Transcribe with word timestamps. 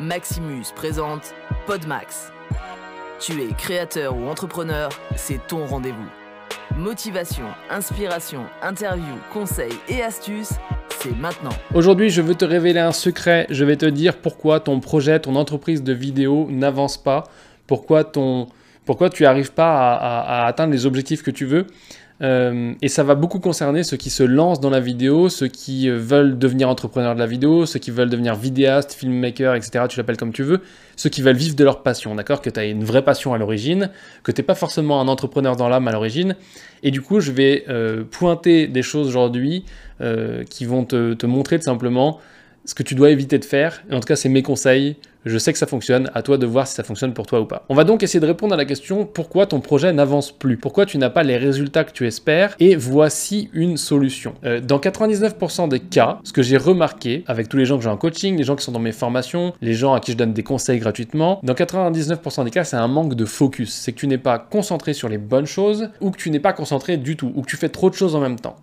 Maximus 0.00 0.72
présente 0.74 1.34
Podmax. 1.66 2.32
Tu 3.18 3.42
es 3.42 3.52
créateur 3.52 4.16
ou 4.16 4.28
entrepreneur, 4.28 4.88
c'est 5.14 5.46
ton 5.46 5.66
rendez-vous. 5.66 6.08
Motivation, 6.74 7.44
inspiration, 7.68 8.46
interview, 8.62 9.14
conseils 9.30 9.76
et 9.90 10.02
astuces, 10.02 10.54
c'est 10.88 11.14
maintenant. 11.14 11.50
Aujourd'hui, 11.74 12.08
je 12.08 12.22
veux 12.22 12.34
te 12.34 12.46
révéler 12.46 12.80
un 12.80 12.92
secret. 12.92 13.46
Je 13.50 13.62
vais 13.66 13.76
te 13.76 13.84
dire 13.84 14.16
pourquoi 14.16 14.60
ton 14.60 14.80
projet, 14.80 15.20
ton 15.20 15.36
entreprise 15.36 15.82
de 15.82 15.92
vidéo 15.92 16.46
n'avance 16.48 16.96
pas, 16.96 17.24
pourquoi, 17.66 18.04
ton, 18.04 18.46
pourquoi 18.86 19.10
tu 19.10 19.24
n'arrives 19.24 19.52
pas 19.52 19.96
à 19.96 20.46
atteindre 20.46 20.72
les 20.72 20.86
objectifs 20.86 21.22
que 21.22 21.30
tu 21.30 21.44
veux. 21.44 21.66
Euh, 22.22 22.74
et 22.82 22.88
ça 22.88 23.02
va 23.02 23.14
beaucoup 23.14 23.40
concerner 23.40 23.82
ceux 23.82 23.96
qui 23.96 24.10
se 24.10 24.22
lancent 24.22 24.60
dans 24.60 24.70
la 24.70 24.80
vidéo, 24.80 25.28
ceux 25.30 25.48
qui 25.48 25.88
euh, 25.88 25.96
veulent 25.96 26.38
devenir 26.38 26.68
entrepreneurs 26.68 27.14
de 27.14 27.20
la 27.20 27.26
vidéo, 27.26 27.64
ceux 27.64 27.78
qui 27.78 27.90
veulent 27.90 28.10
devenir 28.10 28.34
vidéastes, 28.34 28.92
filmmakers, 28.92 29.54
etc. 29.54 29.86
Tu 29.88 29.98
l'appelles 29.98 30.18
comme 30.18 30.32
tu 30.32 30.42
veux. 30.42 30.60
Ceux 30.96 31.08
qui 31.08 31.22
veulent 31.22 31.36
vivre 31.36 31.56
de 31.56 31.64
leur 31.64 31.82
passion, 31.82 32.14
d'accord? 32.14 32.42
Que 32.42 32.50
tu 32.50 32.60
as 32.60 32.64
une 32.66 32.84
vraie 32.84 33.02
passion 33.02 33.32
à 33.32 33.38
l'origine, 33.38 33.90
que 34.22 34.32
tu 34.32 34.40
n'es 34.40 34.44
pas 34.44 34.54
forcément 34.54 35.00
un 35.00 35.08
entrepreneur 35.08 35.56
dans 35.56 35.68
l'âme 35.68 35.88
à 35.88 35.92
l'origine. 35.92 36.36
Et 36.82 36.90
du 36.90 37.00
coup, 37.00 37.20
je 37.20 37.32
vais 37.32 37.64
euh, 37.68 38.04
pointer 38.04 38.66
des 38.66 38.82
choses 38.82 39.08
aujourd'hui 39.08 39.64
qui 40.48 40.64
vont 40.64 40.86
te, 40.86 41.12
te 41.12 41.26
montrer 41.26 41.58
tout 41.58 41.66
simplement 41.66 42.20
ce 42.64 42.72
que 42.72 42.82
tu 42.82 42.94
dois 42.94 43.10
éviter 43.10 43.38
de 43.38 43.44
faire. 43.44 43.82
Et 43.90 43.94
en 43.94 44.00
tout 44.00 44.06
cas, 44.06 44.16
c'est 44.16 44.30
mes 44.30 44.42
conseils. 44.42 44.96
Je 45.26 45.36
sais 45.36 45.52
que 45.52 45.58
ça 45.58 45.66
fonctionne, 45.66 46.10
à 46.14 46.22
toi 46.22 46.38
de 46.38 46.46
voir 46.46 46.66
si 46.66 46.74
ça 46.74 46.82
fonctionne 46.82 47.12
pour 47.12 47.26
toi 47.26 47.40
ou 47.40 47.44
pas. 47.44 47.64
On 47.68 47.74
va 47.74 47.84
donc 47.84 48.02
essayer 48.02 48.20
de 48.20 48.26
répondre 48.26 48.54
à 48.54 48.56
la 48.56 48.64
question 48.64 49.04
pourquoi 49.04 49.44
ton 49.44 49.60
projet 49.60 49.92
n'avance 49.92 50.32
plus, 50.32 50.56
pourquoi 50.56 50.86
tu 50.86 50.96
n'as 50.96 51.10
pas 51.10 51.22
les 51.22 51.36
résultats 51.36 51.84
que 51.84 51.92
tu 51.92 52.06
espères, 52.06 52.56
et 52.58 52.74
voici 52.74 53.50
une 53.52 53.76
solution. 53.76 54.34
Euh, 54.44 54.60
dans 54.60 54.78
99% 54.78 55.68
des 55.68 55.80
cas, 55.80 56.20
ce 56.24 56.32
que 56.32 56.42
j'ai 56.42 56.56
remarqué 56.56 57.22
avec 57.26 57.50
tous 57.50 57.58
les 57.58 57.66
gens 57.66 57.76
que 57.76 57.82
j'ai 57.82 57.90
en 57.90 57.98
coaching, 57.98 58.36
les 58.38 58.44
gens 58.44 58.56
qui 58.56 58.64
sont 58.64 58.72
dans 58.72 58.78
mes 58.78 58.92
formations, 58.92 59.52
les 59.60 59.74
gens 59.74 59.92
à 59.92 60.00
qui 60.00 60.12
je 60.12 60.16
donne 60.16 60.32
des 60.32 60.42
conseils 60.42 60.78
gratuitement, 60.78 61.38
dans 61.42 61.54
99% 61.54 62.44
des 62.44 62.50
cas, 62.50 62.64
c'est 62.64 62.76
un 62.76 62.88
manque 62.88 63.14
de 63.14 63.26
focus. 63.26 63.72
C'est 63.72 63.92
que 63.92 63.98
tu 63.98 64.06
n'es 64.06 64.18
pas 64.18 64.38
concentré 64.38 64.94
sur 64.94 65.10
les 65.10 65.18
bonnes 65.18 65.46
choses, 65.46 65.90
ou 66.00 66.10
que 66.10 66.18
tu 66.18 66.30
n'es 66.30 66.40
pas 66.40 66.54
concentré 66.54 66.96
du 66.96 67.16
tout, 67.16 67.30
ou 67.34 67.42
que 67.42 67.50
tu 67.50 67.56
fais 67.56 67.68
trop 67.68 67.90
de 67.90 67.94
choses 67.94 68.14
en 68.14 68.20
même 68.20 68.40
temps. 68.40 68.56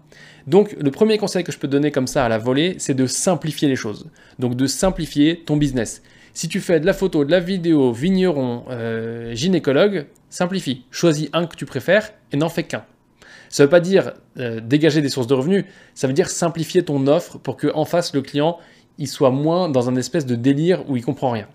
Donc 0.47 0.75
le 0.79 0.89
premier 0.91 1.17
conseil 1.17 1.43
que 1.43 1.51
je 1.51 1.59
peux 1.59 1.67
donner 1.67 1.91
comme 1.91 2.07
ça 2.07 2.25
à 2.25 2.29
la 2.29 2.37
volée, 2.37 2.75
c'est 2.79 2.93
de 2.93 3.05
simplifier 3.05 3.67
les 3.67 3.75
choses. 3.75 4.07
Donc 4.39 4.55
de 4.55 4.65
simplifier 4.65 5.43
ton 5.45 5.57
business. 5.57 6.01
Si 6.37 6.47
tu 6.47 6.61
fais 6.61 6.79
de 6.79 6.85
la 6.85 6.93
photo, 6.93 7.25
de 7.25 7.31
la 7.31 7.39
vidéo, 7.39 7.91
vigneron, 7.91 8.65
euh, 8.69 9.33
gynécologue, 9.33 10.05
simplifie. 10.29 10.85
Choisis 10.91 11.29
un 11.33 11.47
que 11.47 11.55
tu 11.55 11.65
préfères 11.65 12.13
et 12.31 12.37
n'en 12.37 12.47
fais 12.47 12.61
qu'un. 12.61 12.85
Ça 13.49 13.63
ne 13.63 13.65
veut 13.65 13.71
pas 13.71 13.79
dire 13.79 14.13
euh, 14.37 14.59
dégager 14.59 15.01
des 15.01 15.09
sources 15.09 15.25
de 15.25 15.33
revenus, 15.33 15.65
ça 15.95 16.05
veut 16.05 16.13
dire 16.13 16.29
simplifier 16.29 16.85
ton 16.85 17.07
offre 17.07 17.39
pour 17.39 17.57
que 17.57 17.73
en 17.73 17.85
face 17.85 18.13
le 18.13 18.21
client 18.21 18.59
il 18.99 19.07
soit 19.07 19.31
moins 19.31 19.67
dans 19.67 19.89
un 19.89 19.95
espèce 19.95 20.27
de 20.27 20.35
délire 20.35 20.87
où 20.87 20.95
il 20.95 21.03
comprend 21.03 21.31
rien. 21.31 21.47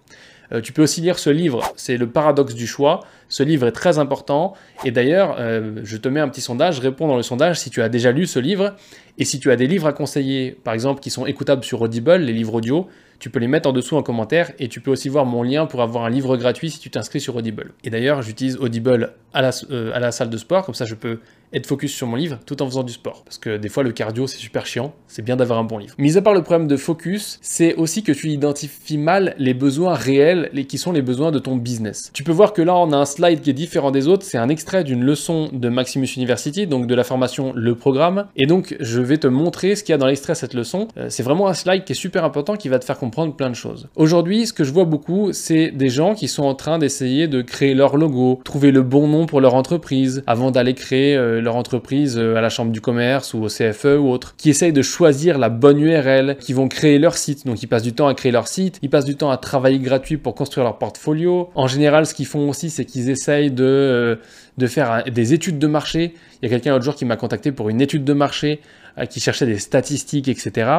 Euh, 0.52 0.60
tu 0.60 0.72
peux 0.72 0.82
aussi 0.82 1.00
lire 1.00 1.18
ce 1.18 1.30
livre, 1.30 1.62
c'est 1.76 1.96
le 1.96 2.08
paradoxe 2.08 2.54
du 2.54 2.66
choix. 2.66 3.00
Ce 3.28 3.42
livre 3.42 3.66
est 3.66 3.72
très 3.72 3.98
important. 3.98 4.54
Et 4.84 4.90
d'ailleurs, 4.90 5.36
euh, 5.38 5.80
je 5.84 5.96
te 5.96 6.08
mets 6.08 6.20
un 6.20 6.28
petit 6.28 6.40
sondage, 6.40 6.80
réponds 6.80 7.08
dans 7.08 7.16
le 7.16 7.22
sondage 7.22 7.58
si 7.58 7.70
tu 7.70 7.82
as 7.82 7.88
déjà 7.88 8.12
lu 8.12 8.26
ce 8.26 8.38
livre. 8.38 8.74
Et 9.18 9.24
si 9.24 9.40
tu 9.40 9.50
as 9.50 9.56
des 9.56 9.66
livres 9.66 9.86
à 9.86 9.92
conseiller, 9.92 10.52
par 10.64 10.74
exemple, 10.74 11.00
qui 11.00 11.10
sont 11.10 11.26
écoutables 11.26 11.64
sur 11.64 11.80
Audible, 11.80 12.16
les 12.16 12.32
livres 12.32 12.54
audio, 12.54 12.88
tu 13.18 13.30
peux 13.30 13.38
les 13.38 13.46
mettre 13.46 13.68
en 13.68 13.72
dessous 13.72 13.96
en 13.96 14.02
commentaire 14.02 14.50
et 14.58 14.68
tu 14.68 14.80
peux 14.80 14.90
aussi 14.90 15.08
voir 15.08 15.24
mon 15.26 15.42
lien 15.42 15.66
pour 15.66 15.80
avoir 15.80 16.04
un 16.04 16.10
livre 16.10 16.36
gratuit 16.36 16.70
si 16.70 16.80
tu 16.80 16.90
t'inscris 16.90 17.20
sur 17.20 17.36
Audible. 17.36 17.72
Et 17.84 17.90
d'ailleurs, 17.90 18.20
j'utilise 18.20 18.56
Audible 18.56 19.12
à 19.32 19.42
la, 19.42 19.50
euh, 19.70 19.92
à 19.94 20.00
la 20.00 20.10
salle 20.10 20.28
de 20.28 20.36
sport, 20.36 20.64
comme 20.64 20.74
ça 20.74 20.86
je 20.86 20.94
peux 20.94 21.20
être 21.52 21.66
focus 21.66 21.92
sur 21.92 22.06
mon 22.06 22.16
livre 22.16 22.38
tout 22.46 22.62
en 22.62 22.66
faisant 22.66 22.82
du 22.82 22.92
sport. 22.92 23.22
Parce 23.24 23.38
que 23.38 23.56
des 23.56 23.68
fois, 23.68 23.82
le 23.82 23.92
cardio, 23.92 24.26
c'est 24.26 24.38
super 24.38 24.66
chiant. 24.66 24.94
C'est 25.06 25.22
bien 25.22 25.36
d'avoir 25.36 25.58
un 25.58 25.64
bon 25.64 25.78
livre. 25.78 25.94
Mis 25.98 26.16
à 26.16 26.22
part 26.22 26.34
le 26.34 26.42
problème 26.42 26.68
de 26.68 26.76
focus, 26.76 27.38
c'est 27.42 27.74
aussi 27.74 28.02
que 28.02 28.12
tu 28.12 28.28
identifies 28.28 28.98
mal 28.98 29.34
les 29.38 29.54
besoins 29.54 29.94
réels, 29.94 30.50
les, 30.52 30.64
qui 30.64 30.78
sont 30.78 30.92
les 30.92 31.02
besoins 31.02 31.30
de 31.30 31.38
ton 31.38 31.56
business. 31.56 32.10
Tu 32.12 32.24
peux 32.24 32.32
voir 32.32 32.52
que 32.52 32.62
là, 32.62 32.74
on 32.76 32.92
a 32.92 32.96
un 32.96 33.04
slide 33.04 33.40
qui 33.40 33.50
est 33.50 33.54
différent 33.54 33.90
des 33.90 34.08
autres. 34.08 34.24
C'est 34.24 34.38
un 34.38 34.48
extrait 34.48 34.84
d'une 34.84 35.04
leçon 35.04 35.50
de 35.52 35.68
Maximus 35.68 36.08
University, 36.16 36.66
donc 36.66 36.86
de 36.86 36.94
la 36.94 37.04
formation 37.04 37.52
Le 37.54 37.74
Programme. 37.74 38.26
Et 38.36 38.46
donc, 38.46 38.76
je 38.80 39.00
vais 39.00 39.18
te 39.18 39.26
montrer 39.26 39.76
ce 39.76 39.84
qu'il 39.84 39.92
y 39.92 39.94
a 39.94 39.98
dans 39.98 40.06
l'extrait 40.06 40.32
de 40.32 40.38
cette 40.38 40.54
leçon. 40.54 40.88
Euh, 40.96 41.06
c'est 41.08 41.22
vraiment 41.22 41.48
un 41.48 41.54
slide 41.54 41.84
qui 41.84 41.92
est 41.92 41.96
super 41.96 42.24
important, 42.24 42.56
qui 42.56 42.68
va 42.68 42.78
te 42.78 42.84
faire 42.84 42.98
comprendre 42.98 43.34
plein 43.34 43.50
de 43.50 43.54
choses. 43.54 43.88
Aujourd'hui, 43.96 44.46
ce 44.46 44.52
que 44.52 44.64
je 44.64 44.72
vois 44.72 44.84
beaucoup, 44.84 45.32
c'est 45.32 45.70
des 45.70 45.88
gens 45.88 46.14
qui 46.14 46.28
sont 46.28 46.44
en 46.44 46.54
train 46.54 46.78
d'essayer 46.78 47.28
de 47.28 47.42
créer 47.42 47.74
leur 47.74 47.96
logo, 47.96 48.40
trouver 48.44 48.70
le 48.70 48.82
bon 48.82 49.08
nom 49.08 49.26
pour 49.26 49.40
leur 49.40 49.54
entreprise, 49.54 50.22
avant 50.26 50.50
d'aller 50.50 50.74
créer 50.74 51.16
euh, 51.16 51.41
leur 51.42 51.56
entreprise 51.56 52.16
euh, 52.18 52.36
à 52.36 52.40
la 52.40 52.48
chambre 52.48 52.72
du 52.72 52.80
commerce 52.80 53.34
ou 53.34 53.42
au 53.42 53.48
CFE 53.48 53.98
ou 53.98 54.08
autre, 54.08 54.34
qui 54.36 54.50
essayent 54.50 54.72
de 54.72 54.82
choisir 54.82 55.38
la 55.38 55.48
bonne 55.48 55.78
URL, 55.78 56.36
qui 56.38 56.52
vont 56.52 56.68
créer 56.68 56.98
leur 56.98 57.16
site. 57.16 57.46
Donc 57.46 57.62
ils 57.62 57.66
passent 57.66 57.82
du 57.82 57.92
temps 57.92 58.08
à 58.08 58.14
créer 58.14 58.32
leur 58.32 58.48
site, 58.48 58.78
ils 58.82 58.90
passent 58.90 59.04
du 59.04 59.16
temps 59.16 59.30
à 59.30 59.36
travailler 59.36 59.78
gratuit 59.78 60.16
pour 60.16 60.34
construire 60.34 60.64
leur 60.64 60.78
portfolio. 60.78 61.50
En 61.54 61.66
général, 61.66 62.06
ce 62.06 62.14
qu'ils 62.14 62.26
font 62.26 62.48
aussi, 62.48 62.70
c'est 62.70 62.84
qu'ils 62.84 63.10
essayent 63.10 63.50
de, 63.50 63.64
euh, 63.64 64.16
de 64.58 64.66
faire 64.66 65.04
des 65.04 65.32
études 65.34 65.58
de 65.58 65.66
marché. 65.66 66.14
Il 66.40 66.44
y 66.44 66.46
a 66.46 66.50
quelqu'un 66.50 66.72
l'autre 66.72 66.84
jour 66.84 66.94
qui 66.94 67.04
m'a 67.04 67.16
contacté 67.16 67.52
pour 67.52 67.68
une 67.68 67.80
étude 67.80 68.04
de 68.04 68.12
marché, 68.12 68.60
euh, 68.98 69.06
qui 69.06 69.20
cherchait 69.20 69.46
des 69.46 69.58
statistiques, 69.58 70.28
etc. 70.28 70.70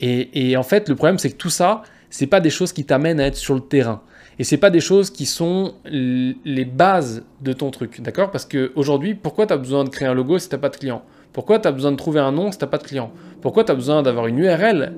Et, 0.00 0.50
et 0.50 0.56
en 0.56 0.62
fait, 0.62 0.88
le 0.88 0.94
problème, 0.94 1.18
c'est 1.18 1.30
que 1.30 1.36
tout 1.36 1.50
ça, 1.50 1.82
c'est 2.10 2.26
pas 2.26 2.40
des 2.40 2.50
choses 2.50 2.72
qui 2.72 2.84
t'amènent 2.84 3.20
à 3.20 3.26
être 3.26 3.36
sur 3.36 3.54
le 3.54 3.60
terrain. 3.60 4.02
Et 4.38 4.44
c'est 4.44 4.56
pas 4.56 4.70
des 4.70 4.80
choses 4.80 5.10
qui 5.10 5.26
sont 5.26 5.74
les 5.84 6.64
bases 6.64 7.24
de 7.40 7.52
ton 7.52 7.70
truc, 7.70 8.00
d'accord? 8.00 8.30
Parce 8.30 8.44
qu'aujourd'hui, 8.44 9.14
pourquoi 9.14 9.46
tu 9.46 9.52
as 9.52 9.56
besoin 9.56 9.84
de 9.84 9.88
créer 9.88 10.08
un 10.08 10.14
logo 10.14 10.38
si 10.38 10.48
tu 10.48 10.54
n'as 10.54 10.60
pas 10.60 10.70
de 10.70 10.76
client? 10.76 11.02
Pourquoi 11.32 11.58
tu 11.58 11.68
as 11.68 11.72
besoin 11.72 11.92
de 11.92 11.96
trouver 11.96 12.20
un 12.20 12.32
nom 12.32 12.50
si 12.50 12.58
tu 12.58 12.64
n'as 12.64 12.70
pas 12.70 12.78
de 12.78 12.84
client? 12.84 13.12
Pourquoi 13.40 13.64
tu 13.64 13.72
as 13.72 13.74
besoin 13.74 14.02
d'avoir 14.02 14.26
une 14.26 14.38
URL 14.38 14.94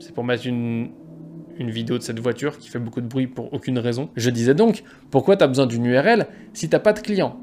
C'est 0.00 0.14
pour 0.14 0.24
mettre 0.24 0.46
une, 0.46 0.90
une 1.58 1.70
vidéo 1.70 1.98
de 1.98 2.02
cette 2.02 2.20
voiture 2.20 2.58
qui 2.58 2.68
fait 2.68 2.78
beaucoup 2.78 3.00
de 3.00 3.06
bruit 3.06 3.26
pour 3.26 3.52
aucune 3.52 3.78
raison. 3.78 4.10
Je 4.16 4.30
disais 4.30 4.54
donc, 4.54 4.82
pourquoi 5.10 5.36
tu 5.36 5.44
as 5.44 5.46
besoin 5.46 5.66
d'une 5.66 5.86
URL 5.86 6.26
si 6.52 6.68
tu 6.68 6.74
n'as 6.74 6.80
pas 6.80 6.92
de 6.92 7.00
client? 7.00 7.36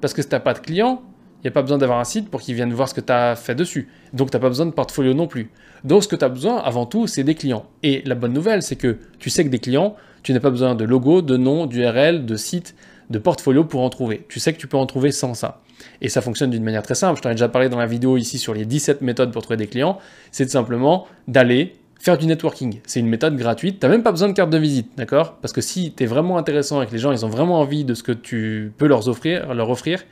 Parce 0.00 0.14
que 0.14 0.22
si 0.22 0.28
tu 0.28 0.34
n'as 0.34 0.40
pas 0.40 0.54
de 0.54 0.60
client, 0.60 1.02
il 1.40 1.46
n'y 1.46 1.48
a 1.48 1.52
pas 1.52 1.62
besoin 1.62 1.78
d'avoir 1.78 1.98
un 1.98 2.04
site 2.04 2.28
pour 2.28 2.40
qu'ils 2.40 2.54
viennent 2.54 2.72
voir 2.72 2.88
ce 2.88 2.94
que 2.94 3.00
tu 3.00 3.12
as 3.12 3.34
fait 3.34 3.54
dessus. 3.54 3.88
Donc 4.12 4.30
tu 4.30 4.36
n'as 4.36 4.40
pas 4.40 4.48
besoin 4.48 4.66
de 4.66 4.72
portfolio 4.72 5.14
non 5.14 5.26
plus. 5.26 5.50
Donc 5.84 6.02
ce 6.02 6.08
que 6.08 6.16
tu 6.16 6.24
as 6.24 6.28
besoin 6.28 6.58
avant 6.58 6.84
tout, 6.84 7.06
c'est 7.06 7.24
des 7.24 7.34
clients. 7.34 7.64
Et 7.82 8.02
la 8.04 8.14
bonne 8.14 8.34
nouvelle, 8.34 8.62
c'est 8.62 8.76
que 8.76 8.98
tu 9.18 9.30
sais 9.30 9.44
que 9.44 9.48
des 9.48 9.58
clients, 9.58 9.96
tu 10.22 10.34
n'as 10.34 10.40
pas 10.40 10.50
besoin 10.50 10.74
de 10.74 10.84
logo, 10.84 11.22
de 11.22 11.38
nom, 11.38 11.64
d'URL, 11.64 12.26
de 12.26 12.36
site, 12.36 12.74
de 13.08 13.18
portfolio 13.18 13.64
pour 13.64 13.80
en 13.80 13.88
trouver. 13.88 14.26
Tu 14.28 14.38
sais 14.38 14.52
que 14.52 14.58
tu 14.58 14.66
peux 14.66 14.76
en 14.76 14.86
trouver 14.86 15.12
sans 15.12 15.32
ça. 15.32 15.62
Et 16.02 16.10
ça 16.10 16.20
fonctionne 16.20 16.50
d'une 16.50 16.62
manière 16.62 16.82
très 16.82 16.94
simple. 16.94 17.16
Je 17.16 17.22
t'en 17.22 17.30
ai 17.30 17.34
déjà 17.34 17.48
parlé 17.48 17.70
dans 17.70 17.78
la 17.78 17.86
vidéo 17.86 18.18
ici 18.18 18.36
sur 18.38 18.52
les 18.52 18.66
17 18.66 19.00
méthodes 19.00 19.32
pour 19.32 19.40
trouver 19.40 19.56
des 19.56 19.66
clients. 19.66 19.98
C'est 20.30 20.50
simplement 20.50 21.06
d'aller 21.26 21.74
faire 21.98 22.18
du 22.18 22.26
networking. 22.26 22.80
C'est 22.86 23.00
une 23.00 23.08
méthode 23.08 23.36
gratuite. 23.36 23.80
Tu 23.80 23.86
n'as 23.86 23.92
même 23.92 24.02
pas 24.02 24.10
besoin 24.10 24.28
de 24.28 24.32
carte 24.32 24.50
de 24.50 24.58
visite, 24.58 24.90
d'accord? 24.96 25.36
Parce 25.40 25.52
que 25.52 25.60
si 25.60 25.92
tu 25.92 26.04
es 26.04 26.06
vraiment 26.06 26.38
intéressant 26.38 26.82
et 26.82 26.86
que 26.86 26.92
les 26.92 26.98
gens 26.98 27.12
ils 27.12 27.24
ont 27.24 27.28
vraiment 27.28 27.60
envie 27.60 27.84
de 27.84 27.94
ce 27.94 28.02
que 28.02 28.12
tu 28.12 28.72
peux 28.78 28.86
leur 28.86 29.06
offrir, 29.08 29.54
leur 29.54 29.70
offrir 29.70 30.02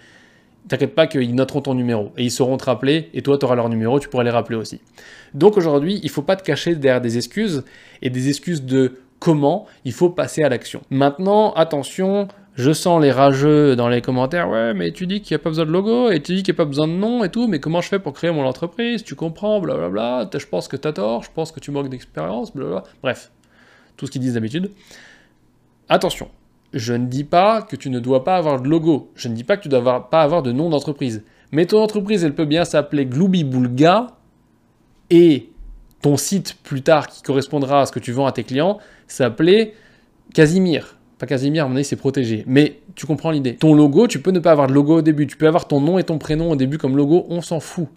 t'inquiète 0.67 0.95
pas 0.95 1.07
qu'ils 1.07 1.35
noteront 1.35 1.61
ton 1.61 1.75
numéro 1.75 2.13
et 2.17 2.25
ils 2.25 2.31
sauront 2.31 2.57
te 2.57 2.65
rappeler 2.65 3.11
et 3.15 3.23
toi 3.23 3.39
tu 3.39 3.45
auras 3.45 3.55
leur 3.55 3.69
numéro, 3.69 4.01
tu 4.01 4.09
pourras 4.09 4.25
les 4.25 4.31
rappeler 4.31 4.57
aussi. 4.57 4.81
Donc 5.35 5.57
aujourd'hui, 5.57 6.01
il 6.03 6.11
faut 6.11 6.23
pas 6.23 6.37
te 6.37 6.43
cacher 6.43 6.75
derrière 6.75 7.01
des 7.01 7.17
excuses 7.17 7.65
et 8.03 8.11
des 8.11 8.29
excuses 8.29 8.65
de 8.65 9.01
comment, 9.19 9.67
il 9.85 9.93
faut 9.93 10.11
passer 10.11 10.43
à 10.43 10.49
l'action. 10.49 10.83
Maintenant, 10.91 11.53
attention, 11.53 12.29
je 12.55 12.73
sens 12.73 13.01
les 13.01 13.13
rageux 13.13 13.77
dans 13.77 13.89
les 13.89 14.03
commentaires, 14.03 14.49
ouais, 14.49 14.75
mais 14.75 14.91
tu 14.91 15.07
dis 15.07 15.21
qu'il 15.21 15.37
n'y 15.37 15.41
a 15.41 15.43
pas 15.43 15.51
besoin 15.51 15.65
de 15.65 15.71
logo 15.71 16.11
et 16.11 16.21
tu 16.21 16.35
dis 16.35 16.43
qu'il 16.43 16.53
n'y 16.53 16.57
a 16.57 16.63
pas 16.63 16.69
besoin 16.69 16.89
de 16.89 16.93
nom 16.93 17.23
et 17.25 17.29
tout, 17.31 17.47
mais 17.47 17.61
comment 17.61 17.81
je 17.81 17.89
fais 17.89 17.99
pour 17.99 18.13
créer 18.13 18.31
mon 18.31 18.45
entreprise? 18.45 19.05
Tu 19.05 19.15
comprends, 19.15 19.61
blablabla, 19.61 20.29
je 20.33 20.47
pense 20.47 20.67
que 20.69 20.77
tu 20.77 20.89
as 20.89 20.93
tort, 20.93 21.23
je 21.23 21.31
pense 21.33 21.53
que 21.53 21.61
tu 21.61 21.71
manques 21.71 21.89
d'expérience, 21.89 22.53
blablabla. 22.53 22.85
Bref, 23.03 23.31
tout 23.97 24.07
ce 24.07 24.11
qu'ils 24.11 24.23
disent 24.23 24.35
d'habitude. 24.35 24.71
Attention, 25.89 26.29
je 26.73 26.93
ne 26.93 27.07
dis 27.07 27.25
pas 27.25 27.63
que 27.63 27.77
tu 27.77 27.91
ne 27.91 27.99
dois 27.99 28.25
pas 28.25 28.37
avoir 28.37 28.61
de 28.61 28.69
logo. 28.69 29.11
Je 29.15 29.29
ne 29.29 29.35
dis 29.35 29.45
pas 29.45 29.57
que 29.57 29.63
tu 29.63 29.69
ne 29.69 29.79
dois 29.79 30.11
pas 30.11 30.23
avoir 30.23 30.43
de 30.43 30.53
nom 30.53 30.69
d'entreprise. 30.69 31.25
Mais 31.51 31.67
ton 31.67 31.83
entreprise, 31.83 32.25
elle 32.25 32.35
peut 32.35 32.45
bien 32.45 32.65
s'appeler 32.65 33.07
Glooby 33.07 33.45
Boulga 33.45 34.09
et 35.11 35.51
ton 36.03 36.17
site 36.17 36.57
plus 36.63 36.83
tard 36.83 37.09
qui 37.09 37.23
correspondra 37.23 37.83
à 37.83 37.87
ce 37.87 37.93
que 37.93 37.99
tu 37.99 38.13
vends 38.13 38.27
à 38.27 38.33
tes 38.33 38.45
clients 38.45 38.79
s'appeler 39.07 39.75
Casimir. 40.35 40.97
Pas 41.19 41.27
Casimir, 41.27 41.65
à 41.65 41.69
mon 41.69 41.75
avis, 41.75 41.85
c'est 41.85 41.97
protégé. 41.97 42.45
Mais 42.47 42.81
tu 42.95 43.07
comprends 43.07 43.31
l'idée. 43.31 43.57
Ton 43.57 43.75
logo, 43.75 44.07
tu 44.07 44.21
peux 44.21 44.31
ne 44.31 44.39
pas 44.39 44.53
avoir 44.53 44.67
de 44.69 44.75
logo 44.75 44.99
au 44.99 45.03
début. 45.03 45.27
Tu 45.27 45.37
peux 45.37 45.49
avoir 45.49 45.67
ton 45.67 45.81
nom 45.81 45.99
et 45.99 46.05
ton 46.05 46.19
prénom 46.19 46.51
au 46.51 46.57
début 46.57 46.79
comme 46.79 46.97
logo, 46.97 47.27
on 47.31 47.41
s'en 47.41 47.61
fout. 47.61 47.89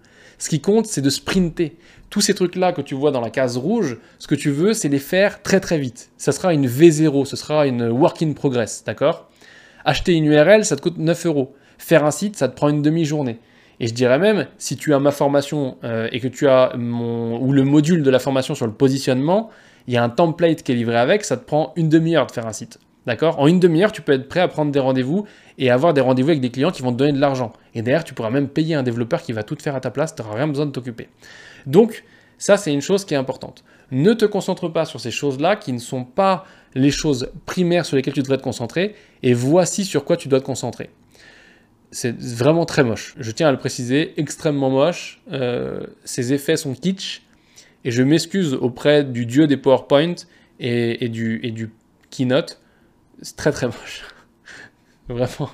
Ce 0.42 0.50
qui 0.50 0.60
compte, 0.60 0.88
c'est 0.88 1.02
de 1.02 1.10
sprinter. 1.12 1.78
Tous 2.10 2.20
ces 2.20 2.34
trucs-là 2.34 2.74
que 2.74 2.82
tu 2.82 2.96
vois 2.96 3.12
dans 3.12 3.22
la 3.22 3.30
case 3.30 3.58
rouge, 3.58 4.00
ce 4.18 4.26
que 4.26 4.34
tu 4.34 4.50
veux, 4.50 4.74
c'est 4.74 4.90
les 4.90 4.98
faire 4.98 5.44
très 5.44 5.60
très 5.60 5.78
vite. 5.78 6.10
Ça 6.18 6.32
sera 6.32 6.52
une 6.52 6.66
V0, 6.66 7.26
ce 7.26 7.36
sera 7.36 7.68
une 7.68 7.90
work 7.90 8.24
in 8.24 8.34
progress, 8.34 8.84
d'accord? 8.84 9.30
Acheter 9.86 10.14
une 10.14 10.26
URL, 10.26 10.66
ça 10.66 10.76
te 10.76 10.82
coûte 10.82 10.98
9 10.98 11.28
euros. 11.28 11.54
Faire 11.78 12.04
un 12.06 12.10
site, 12.10 12.38
ça 12.38 12.48
te 12.48 12.56
prend 12.56 12.70
une 12.70 12.82
demi-journée. 12.82 13.38
Et 13.80 13.86
je 13.86 13.94
dirais 13.94 14.18
même, 14.18 14.48
si 14.58 14.78
tu 14.78 14.96
as 14.96 15.00
ma 15.00 15.12
formation 15.12 15.78
euh, 15.84 16.10
et 16.12 16.20
que 16.20 16.28
tu 16.28 16.48
as 16.48 16.74
mon, 16.76 17.40
ou 17.40 17.52
le 17.52 17.64
module 17.64 18.02
de 18.02 18.10
la 18.10 18.18
formation 18.18 18.56
sur 18.56 18.66
le 18.66 18.74
positionnement, 18.74 19.52
il 19.86 19.94
y 19.94 19.98
a 19.98 20.04
un 20.04 20.10
template 20.10 20.64
qui 20.64 20.72
est 20.72 20.76
livré 20.76 20.98
avec, 20.98 21.24
ça 21.24 21.38
te 21.38 21.46
prend 21.46 21.72
une 21.76 21.88
demi-heure 21.88 22.26
de 22.26 22.32
faire 22.32 22.48
un 22.48 22.54
site. 22.54 22.80
D'accord? 23.08 23.40
En 23.40 23.48
une 23.48 23.60
demi-heure, 23.60 23.92
tu 23.92 24.02
peux 24.02 24.12
être 24.12 24.30
prêt 24.30 24.42
à 24.42 24.48
prendre 24.48 24.72
des 24.72 24.80
rendez-vous 24.80 25.26
et 25.58 25.72
avoir 25.72 25.94
des 25.94 26.02
rendez-vous 26.02 26.30
avec 26.30 26.42
des 26.42 26.52
clients 26.52 26.72
qui 26.72 26.84
vont 26.84 26.92
te 26.92 26.98
donner 26.98 27.14
de 27.14 27.20
l'argent. 27.20 27.52
Et 27.74 27.82
derrière, 27.82 28.04
tu 28.04 28.14
pourras 28.14 28.30
même 28.30 28.48
payer 28.48 28.76
un 28.76 28.84
développeur 28.84 29.22
qui 29.22 29.34
va 29.34 29.44
tout 29.44 29.58
faire 29.60 29.76
à 29.76 29.80
ta 29.80 29.90
place, 29.90 30.14
tu 30.14 30.22
n'auras 30.22 30.36
rien 30.36 30.48
besoin 30.48 30.68
de 30.68 30.72
t'occuper. 30.72 31.10
Donc, 31.66 32.04
Ça, 32.42 32.58
c'est 32.58 32.74
une 32.74 32.82
chose 32.82 33.06
qui 33.06 33.14
est 33.14 33.18
importante. 33.18 33.64
Ne 33.92 34.14
te 34.14 34.26
concentre 34.26 34.68
pas 34.68 34.86
sur 34.86 35.00
ces 35.00 35.12
choses-là 35.12 35.56
qui 35.58 35.74
ne 35.74 35.78
sont 35.78 36.04
pas 36.04 36.44
les 36.74 36.90
choses 36.90 37.32
primaires 37.46 37.86
sur 37.86 37.98
lesquelles 37.98 38.16
tu 38.16 38.24
devrais 38.24 38.40
te 38.40 38.44
concentrer, 38.44 38.96
et 39.22 39.36
voici 39.36 39.86
sur 39.86 40.04
quoi 40.06 40.18
tu 40.18 40.28
dois 40.28 40.40
te 40.40 40.46
concentrer. 40.46 40.90
C'est 41.92 42.20
vraiment 42.20 42.66
très 42.66 42.84
moche. 42.84 43.14
Je 43.20 43.30
tiens 43.30 43.48
à 43.48 43.52
le 43.52 43.60
préciser, 43.60 44.14
extrêmement 44.18 44.72
moche. 44.72 45.22
Euh, 45.32 45.86
ces 46.04 46.34
effets 46.34 46.58
sont 46.58 46.74
kitsch, 46.74 47.22
et 47.84 47.92
je 47.92 48.02
m'excuse 48.02 48.56
auprès 48.56 49.04
du 49.04 49.28
dieu 49.28 49.46
des 49.46 49.58
PowerPoint 49.58 50.16
et, 50.60 51.10
du, 51.10 51.42
et 51.44 51.52
du 51.52 51.70
Keynote. 52.10 52.60
C'est 53.22 53.36
très 53.36 53.52
très 53.52 53.68
moche. 53.68 54.04
vraiment, 55.10 55.52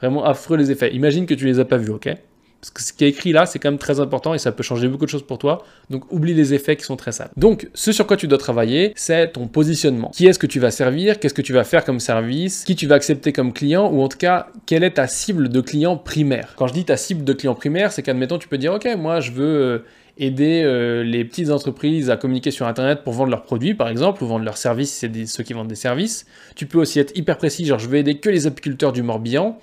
vraiment 0.00 0.24
affreux 0.24 0.56
les 0.56 0.70
effets. 0.70 0.94
Imagine 0.94 1.26
que 1.26 1.34
tu 1.34 1.46
les 1.46 1.60
as 1.60 1.64
pas 1.64 1.76
vus, 1.76 1.90
ok? 1.90 2.14
Parce 2.60 2.70
que 2.70 2.82
ce 2.82 2.92
qui 2.92 3.04
est 3.04 3.08
écrit 3.08 3.32
là, 3.32 3.46
c'est 3.46 3.58
quand 3.58 3.70
même 3.70 3.78
très 3.78 4.00
important 4.00 4.34
et 4.34 4.38
ça 4.38 4.50
peut 4.50 4.62
changer 4.62 4.88
beaucoup 4.88 5.04
de 5.04 5.10
choses 5.10 5.24
pour 5.24 5.38
toi. 5.38 5.64
Donc 5.90 6.10
oublie 6.12 6.34
les 6.34 6.54
effets 6.54 6.74
qui 6.74 6.84
sont 6.84 6.96
très 6.96 7.12
sales. 7.12 7.30
Donc 7.36 7.68
ce 7.74 7.92
sur 7.92 8.06
quoi 8.06 8.16
tu 8.16 8.26
dois 8.26 8.38
travailler, 8.38 8.92
c'est 8.96 9.32
ton 9.32 9.46
positionnement. 9.46 10.10
Qui 10.12 10.26
est-ce 10.26 10.38
que 10.38 10.46
tu 10.46 10.58
vas 10.58 10.70
servir? 10.70 11.20
Qu'est-ce 11.20 11.34
que 11.34 11.42
tu 11.42 11.52
vas 11.52 11.64
faire 11.64 11.84
comme 11.84 12.00
service? 12.00 12.64
Qui 12.64 12.74
tu 12.74 12.86
vas 12.86 12.96
accepter 12.96 13.32
comme 13.32 13.52
client? 13.52 13.88
Ou 13.92 14.02
en 14.02 14.08
tout 14.08 14.18
cas, 14.18 14.48
quelle 14.64 14.82
est 14.84 14.92
ta 14.94 15.06
cible 15.06 15.48
de 15.48 15.60
client 15.60 15.96
primaire? 15.96 16.54
Quand 16.56 16.66
je 16.66 16.72
dis 16.72 16.84
ta 16.84 16.96
cible 16.96 17.24
de 17.24 17.32
client 17.34 17.54
primaire, 17.54 17.92
c'est 17.92 18.02
qu'admettons, 18.02 18.38
tu 18.38 18.48
peux 18.48 18.58
dire, 18.58 18.72
ok, 18.72 18.88
moi 18.98 19.20
je 19.20 19.30
veux 19.32 19.44
euh, 19.44 19.78
aider 20.18 20.62
euh, 20.64 21.02
les 21.02 21.24
petites 21.24 21.50
entreprises 21.50 22.10
à 22.10 22.16
communiquer 22.16 22.50
sur 22.50 22.66
Internet 22.66 23.02
pour 23.04 23.12
vendre 23.12 23.30
leurs 23.30 23.42
produits, 23.42 23.74
par 23.74 23.88
exemple, 23.88 24.24
ou 24.24 24.26
vendre 24.26 24.44
leurs 24.44 24.56
services, 24.56 24.92
c'est 24.92 25.26
ceux 25.26 25.42
qui 25.42 25.52
vendent 25.52 25.68
des 25.68 25.74
services. 25.74 26.26
Tu 26.54 26.66
peux 26.66 26.78
aussi 26.78 26.98
être 26.98 27.16
hyper 27.16 27.36
précis, 27.36 27.66
genre 27.66 27.78
je 27.78 27.88
veux 27.88 27.98
aider 27.98 28.18
que 28.18 28.30
les 28.30 28.46
apiculteurs 28.46 28.92
du 28.92 29.02
Morbihan. 29.02 29.58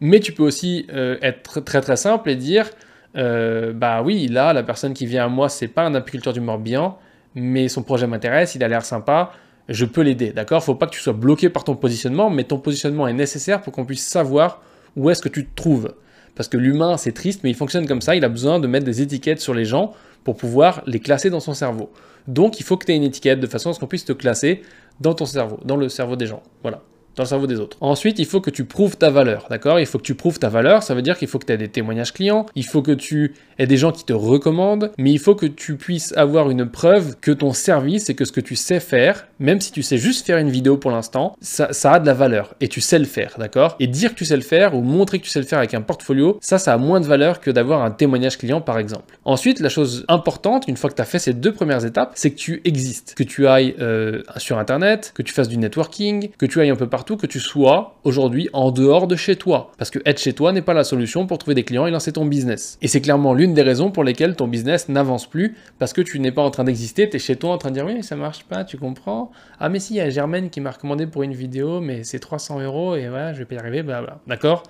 Mais 0.00 0.20
tu 0.20 0.32
peux 0.32 0.42
aussi 0.42 0.86
euh, 0.92 1.16
être 1.22 1.62
très 1.62 1.80
très 1.80 1.96
simple 1.96 2.28
et 2.28 2.36
dire, 2.36 2.68
euh, 3.16 3.72
bah 3.72 4.02
oui, 4.02 4.26
là, 4.26 4.52
la 4.52 4.62
personne 4.64 4.92
qui 4.92 5.06
vient 5.06 5.26
à 5.26 5.28
moi, 5.28 5.48
c'est 5.48 5.68
pas 5.68 5.82
un 5.84 5.94
apiculteur 5.94 6.32
du 6.32 6.40
Morbihan, 6.40 6.98
mais 7.34 7.68
son 7.68 7.82
projet 7.82 8.06
m'intéresse, 8.06 8.54
il 8.56 8.64
a 8.64 8.68
l'air 8.68 8.84
sympa, 8.84 9.32
je 9.68 9.84
peux 9.84 10.02
l'aider, 10.02 10.32
d'accord? 10.32 10.62
Faut 10.62 10.74
pas 10.74 10.86
que 10.86 10.94
tu 10.94 11.00
sois 11.00 11.12
bloqué 11.12 11.48
par 11.48 11.64
ton 11.64 11.76
positionnement, 11.76 12.28
mais 12.28 12.44
ton 12.44 12.58
positionnement 12.58 13.06
est 13.06 13.12
nécessaire 13.12 13.62
pour 13.62 13.72
qu'on 13.72 13.84
puisse 13.84 14.06
savoir 14.06 14.60
où 14.96 15.08
est-ce 15.10 15.22
que 15.22 15.28
tu 15.28 15.46
te 15.46 15.54
trouves. 15.54 15.94
Parce 16.34 16.48
que 16.48 16.56
l'humain, 16.56 16.96
c'est 16.96 17.12
triste, 17.12 17.40
mais 17.44 17.50
il 17.50 17.56
fonctionne 17.56 17.86
comme 17.86 18.00
ça, 18.00 18.16
il 18.16 18.24
a 18.24 18.28
besoin 18.28 18.58
de 18.58 18.66
mettre 18.66 18.84
des 18.84 19.02
étiquettes 19.02 19.40
sur 19.40 19.54
les 19.54 19.64
gens 19.64 19.92
pour 20.24 20.36
pouvoir 20.36 20.82
les 20.86 21.00
classer 21.00 21.30
dans 21.30 21.40
son 21.40 21.54
cerveau. 21.54 21.90
Donc, 22.26 22.58
il 22.58 22.62
faut 22.62 22.76
que 22.76 22.86
tu 22.86 22.92
aies 22.92 22.96
une 22.96 23.04
étiquette 23.04 23.40
de 23.40 23.46
façon 23.46 23.70
à 23.70 23.72
ce 23.74 23.80
qu'on 23.80 23.86
puisse 23.86 24.04
te 24.04 24.12
classer 24.12 24.62
dans 25.00 25.14
ton 25.14 25.26
cerveau, 25.26 25.60
dans 25.64 25.76
le 25.76 25.88
cerveau 25.88 26.16
des 26.16 26.26
gens. 26.26 26.42
Voilà 26.62 26.82
dans 27.16 27.22
le 27.22 27.28
cerveau 27.28 27.46
des 27.46 27.60
autres. 27.60 27.76
Ensuite, 27.80 28.18
il 28.18 28.26
faut 28.26 28.40
que 28.40 28.50
tu 28.50 28.64
prouves 28.64 28.96
ta 28.96 29.10
valeur, 29.10 29.46
d'accord 29.50 29.80
Il 29.80 29.86
faut 29.86 29.98
que 29.98 30.04
tu 30.04 30.14
prouves 30.14 30.38
ta 30.38 30.48
valeur, 30.48 30.82
ça 30.82 30.94
veut 30.94 31.02
dire 31.02 31.18
qu'il 31.18 31.28
faut 31.28 31.38
que 31.38 31.46
tu 31.46 31.52
aies 31.52 31.58
des 31.58 31.68
témoignages 31.68 32.12
clients, 32.12 32.46
il 32.54 32.64
faut 32.64 32.82
que 32.82 32.92
tu 32.92 33.34
aies 33.58 33.66
des 33.66 33.76
gens 33.76 33.92
qui 33.92 34.04
te 34.04 34.12
recommandent, 34.12 34.90
mais 34.98 35.12
il 35.12 35.18
faut 35.18 35.34
que 35.34 35.46
tu 35.46 35.76
puisses 35.76 36.12
avoir 36.16 36.50
une 36.50 36.68
preuve 36.68 37.16
que 37.20 37.30
ton 37.30 37.52
service 37.52 38.10
et 38.10 38.14
que 38.14 38.24
ce 38.24 38.32
que 38.32 38.40
tu 38.40 38.56
sais 38.56 38.80
faire, 38.80 39.26
même 39.38 39.60
si 39.60 39.72
tu 39.72 39.82
sais 39.82 39.98
juste 39.98 40.26
faire 40.26 40.38
une 40.38 40.50
vidéo 40.50 40.76
pour 40.76 40.90
l'instant, 40.90 41.36
ça, 41.40 41.68
a 41.92 42.00
de 42.00 42.06
la 42.06 42.14
valeur 42.14 42.54
et 42.60 42.68
tu 42.68 42.80
sais 42.80 42.98
le 42.98 43.04
faire, 43.04 43.34
d'accord 43.38 43.76
Et 43.80 43.86
dire 43.86 44.10
que 44.10 44.16
tu 44.16 44.24
sais 44.24 44.36
le 44.36 44.42
faire 44.42 44.74
ou 44.74 44.82
montrer 44.82 45.18
que 45.18 45.24
tu 45.24 45.30
sais 45.30 45.40
le 45.40 45.46
faire 45.46 45.58
avec 45.58 45.74
un 45.74 45.82
portfolio, 45.82 46.38
ça, 46.40 46.58
ça 46.58 46.72
a 46.72 46.78
moins 46.78 47.00
de 47.00 47.06
valeur 47.06 47.40
que 47.40 47.50
d'avoir 47.50 47.82
un 47.82 47.90
témoignage 47.90 48.38
client, 48.38 48.60
par 48.60 48.78
exemple. 48.78 49.18
Ensuite, 49.24 49.60
la 49.60 49.68
chose 49.68 50.04
importante, 50.08 50.64
une 50.68 50.76
fois 50.76 50.90
que 50.90 50.96
tu 50.96 51.02
as 51.02 51.06
fait 51.06 51.18
ces 51.18 51.32
deux 51.32 51.52
premières 51.52 51.84
étapes, 51.84 52.12
c'est 52.14 52.30
que 52.30 52.36
tu 52.36 52.60
existes, 52.64 53.14
que 53.16 53.22
tu 53.22 53.46
ailles 53.46 53.74
euh, 53.80 54.22
sur 54.36 54.58
Internet, 54.58 55.12
que 55.14 55.22
tu 55.22 55.32
fasses 55.32 55.48
du 55.48 55.58
networking, 55.58 56.30
que 56.38 56.46
tu 56.46 56.60
ailles 56.60 56.70
un 56.70 56.76
peu 56.76 56.88
partout 57.04 57.18
que 57.18 57.26
tu 57.26 57.38
sois 57.38 57.98
aujourd'hui 58.04 58.48
en 58.54 58.70
dehors 58.70 59.06
de 59.06 59.14
chez 59.14 59.36
toi. 59.36 59.72
Parce 59.76 59.90
que 59.90 59.98
être 60.06 60.18
chez 60.18 60.32
toi 60.32 60.52
n'est 60.52 60.62
pas 60.62 60.72
la 60.72 60.84
solution 60.84 61.26
pour 61.26 61.36
trouver 61.36 61.54
des 61.54 61.62
clients 61.62 61.86
et 61.86 61.90
lancer 61.90 62.12
ton 62.12 62.24
business. 62.24 62.78
Et 62.80 62.88
c'est 62.88 63.02
clairement 63.02 63.34
l'une 63.34 63.52
des 63.52 63.60
raisons 63.60 63.90
pour 63.90 64.04
lesquelles 64.04 64.36
ton 64.36 64.48
business 64.48 64.88
n'avance 64.88 65.28
plus, 65.28 65.54
parce 65.78 65.92
que 65.92 66.00
tu 66.00 66.18
n'es 66.18 66.32
pas 66.32 66.40
en 66.40 66.50
train 66.50 66.64
d'exister, 66.64 67.10
tu 67.10 67.16
es 67.16 67.18
chez 67.18 67.36
toi 67.36 67.50
en 67.50 67.58
train 67.58 67.68
de 67.68 67.74
dire 67.74 67.84
oui, 67.84 68.02
ça 68.02 68.16
marche 68.16 68.44
pas, 68.44 68.64
tu 68.64 68.78
comprends 68.78 69.30
Ah 69.60 69.68
mais 69.68 69.80
si, 69.80 69.92
il 69.92 69.96
y 69.98 70.00
a 70.00 70.08
Germaine 70.08 70.48
qui 70.48 70.62
m'a 70.62 70.70
recommandé 70.70 71.06
pour 71.06 71.24
une 71.24 71.34
vidéo, 71.34 71.82
mais 71.82 72.04
c'est 72.04 72.20
300 72.20 72.60
euros 72.60 72.96
et 72.96 73.10
voilà, 73.10 73.34
je 73.34 73.40
vais 73.40 73.44
pas 73.44 73.56
y 73.56 73.58
arriver, 73.58 73.82
bah 73.82 74.22
D'accord? 74.26 74.62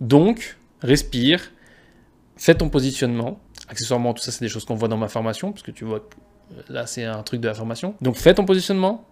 Donc, 0.00 0.56
respire, 0.80 1.42
fais 2.38 2.54
ton 2.54 2.70
positionnement. 2.70 3.38
Accessoirement, 3.68 4.14
tout 4.14 4.22
ça, 4.22 4.32
c'est 4.32 4.42
des 4.42 4.48
choses 4.48 4.64
qu'on 4.64 4.76
voit 4.76 4.88
dans 4.88 4.96
ma 4.96 5.08
formation, 5.08 5.52
parce 5.52 5.62
que 5.62 5.72
tu 5.72 5.84
vois, 5.84 6.08
là, 6.70 6.86
c'est 6.86 7.04
un 7.04 7.22
truc 7.22 7.42
de 7.42 7.48
la 7.48 7.54
formation. 7.54 7.94
Donc, 8.00 8.16
fais 8.16 8.32
ton 8.32 8.46
positionnement, 8.46 9.04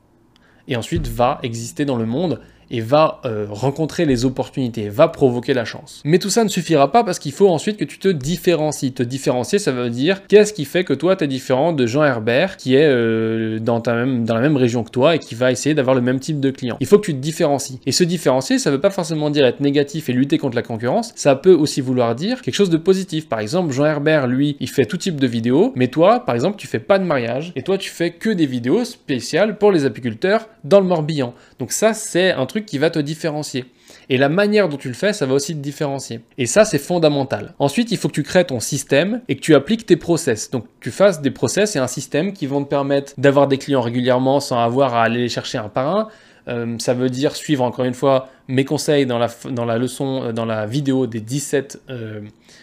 et 0.68 0.76
ensuite 0.76 1.06
va 1.06 1.38
exister 1.42 1.84
dans 1.84 1.96
le 1.96 2.06
monde 2.06 2.40
et 2.70 2.80
va 2.80 3.20
euh, 3.24 3.46
rencontrer 3.48 4.04
les 4.04 4.24
opportunités, 4.24 4.88
va 4.88 5.08
provoquer 5.08 5.54
la 5.54 5.64
chance. 5.64 6.02
Mais 6.04 6.18
tout 6.18 6.30
ça 6.30 6.44
ne 6.44 6.48
suffira 6.48 6.90
pas 6.92 7.04
parce 7.04 7.18
qu'il 7.18 7.32
faut 7.32 7.48
ensuite 7.48 7.76
que 7.76 7.84
tu 7.84 7.98
te 7.98 8.08
différencies. 8.08 8.92
Te 8.92 9.02
différencier, 9.02 9.58
ça 9.58 9.72
veut 9.72 9.90
dire 9.90 10.26
qu'est-ce 10.26 10.52
qui 10.52 10.64
fait 10.64 10.84
que 10.84 10.94
toi, 10.94 11.16
tu 11.16 11.24
es 11.24 11.26
différent 11.26 11.72
de 11.72 11.86
Jean 11.86 12.04
Herbert 12.04 12.56
qui 12.56 12.74
est 12.74 12.86
euh, 12.86 13.58
dans, 13.58 13.80
ta 13.80 13.94
même, 13.94 14.24
dans 14.24 14.34
la 14.34 14.40
même 14.40 14.56
région 14.56 14.84
que 14.84 14.90
toi 14.90 15.16
et 15.16 15.18
qui 15.18 15.34
va 15.34 15.52
essayer 15.52 15.74
d'avoir 15.74 15.94
le 15.94 16.02
même 16.02 16.20
type 16.20 16.40
de 16.40 16.50
client. 16.50 16.76
Il 16.80 16.86
faut 16.86 16.98
que 16.98 17.06
tu 17.06 17.14
te 17.14 17.18
différencies. 17.18 17.80
Et 17.86 17.92
se 17.92 18.04
différencier, 18.04 18.58
ça 18.58 18.70
veut 18.70 18.80
pas 18.80 18.90
forcément 18.90 19.30
dire 19.30 19.44
être 19.46 19.60
négatif 19.60 20.08
et 20.08 20.12
lutter 20.12 20.38
contre 20.38 20.56
la 20.56 20.62
concurrence, 20.62 21.12
ça 21.16 21.36
peut 21.36 21.54
aussi 21.54 21.80
vouloir 21.80 22.14
dire 22.14 22.42
quelque 22.42 22.54
chose 22.54 22.70
de 22.70 22.76
positif. 22.76 23.28
Par 23.28 23.40
exemple, 23.40 23.72
Jean 23.72 23.86
Herbert, 23.86 24.26
lui, 24.26 24.56
il 24.60 24.68
fait 24.68 24.84
tout 24.84 24.96
type 24.96 25.20
de 25.20 25.26
vidéos, 25.26 25.72
mais 25.76 25.88
toi, 25.88 26.20
par 26.20 26.34
exemple, 26.34 26.56
tu 26.56 26.66
fais 26.66 26.78
pas 26.78 26.98
de 26.98 27.04
mariage 27.04 27.52
et 27.56 27.62
toi, 27.62 27.78
tu 27.78 27.90
fais 27.90 28.10
que 28.10 28.30
des 28.30 28.46
vidéos 28.46 28.84
spéciales 28.84 29.58
pour 29.58 29.72
les 29.72 29.84
apiculteurs 29.84 30.48
dans 30.64 30.80
le 30.80 30.86
Morbihan. 30.86 31.34
Donc 31.58 31.72
ça, 31.72 31.94
c'est 31.94 32.32
un 32.32 32.46
truc 32.46 32.53
qui 32.60 32.78
va 32.78 32.90
te 32.90 32.98
différencier. 32.98 33.64
Et 34.08 34.16
la 34.16 34.28
manière 34.28 34.68
dont 34.68 34.76
tu 34.76 34.88
le 34.88 34.94
fais, 34.94 35.12
ça 35.12 35.26
va 35.26 35.34
aussi 35.34 35.54
te 35.54 35.60
différencier. 35.60 36.20
Et 36.38 36.46
ça, 36.46 36.64
c'est 36.64 36.78
fondamental. 36.78 37.54
Ensuite, 37.58 37.90
il 37.90 37.98
faut 37.98 38.08
que 38.08 38.14
tu 38.14 38.22
crées 38.22 38.44
ton 38.44 38.60
système 38.60 39.22
et 39.28 39.36
que 39.36 39.40
tu 39.40 39.54
appliques 39.54 39.86
tes 39.86 39.96
process. 39.96 40.50
Donc, 40.50 40.66
tu 40.80 40.90
fasses 40.90 41.20
des 41.20 41.30
process 41.30 41.76
et 41.76 41.78
un 41.78 41.86
système 41.86 42.32
qui 42.32 42.46
vont 42.46 42.62
te 42.62 42.68
permettre 42.68 43.12
d'avoir 43.18 43.48
des 43.48 43.58
clients 43.58 43.80
régulièrement 43.80 44.40
sans 44.40 44.58
avoir 44.58 44.94
à 44.94 45.02
aller 45.02 45.20
les 45.20 45.28
chercher 45.28 45.58
un 45.58 45.68
par 45.68 45.96
un. 45.96 46.08
Euh, 46.46 46.76
ça 46.78 46.92
veut 46.92 47.08
dire 47.08 47.36
suivre 47.36 47.64
encore 47.64 47.84
une 47.84 47.94
fois 47.94 48.28
mes 48.48 48.64
conseils 48.64 49.06
dans 49.06 49.18
la, 49.18 49.28
dans 49.50 49.64
la 49.64 49.78
leçon, 49.78 50.24
euh, 50.24 50.32
dans 50.32 50.44
la 50.44 50.66
vidéo 50.66 51.06
des 51.06 51.20
17, 51.20 51.82
euh, 51.88 52.20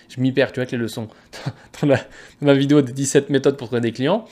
je 0.07 0.21
m'y 0.21 0.31
perds, 0.31 0.51
tu 0.51 0.55
vois, 0.55 0.63
avec 0.63 0.71
les 0.71 0.77
leçons, 0.77 1.07
dans, 1.81 1.87
la, 2.41 2.53
vidéo 2.53 2.81
des 2.81 2.93
17 2.93 3.29
méthodes 3.29 3.57
pour 3.57 3.67
trouver 3.67 3.81
des 3.81 3.91
clients. 3.91 4.25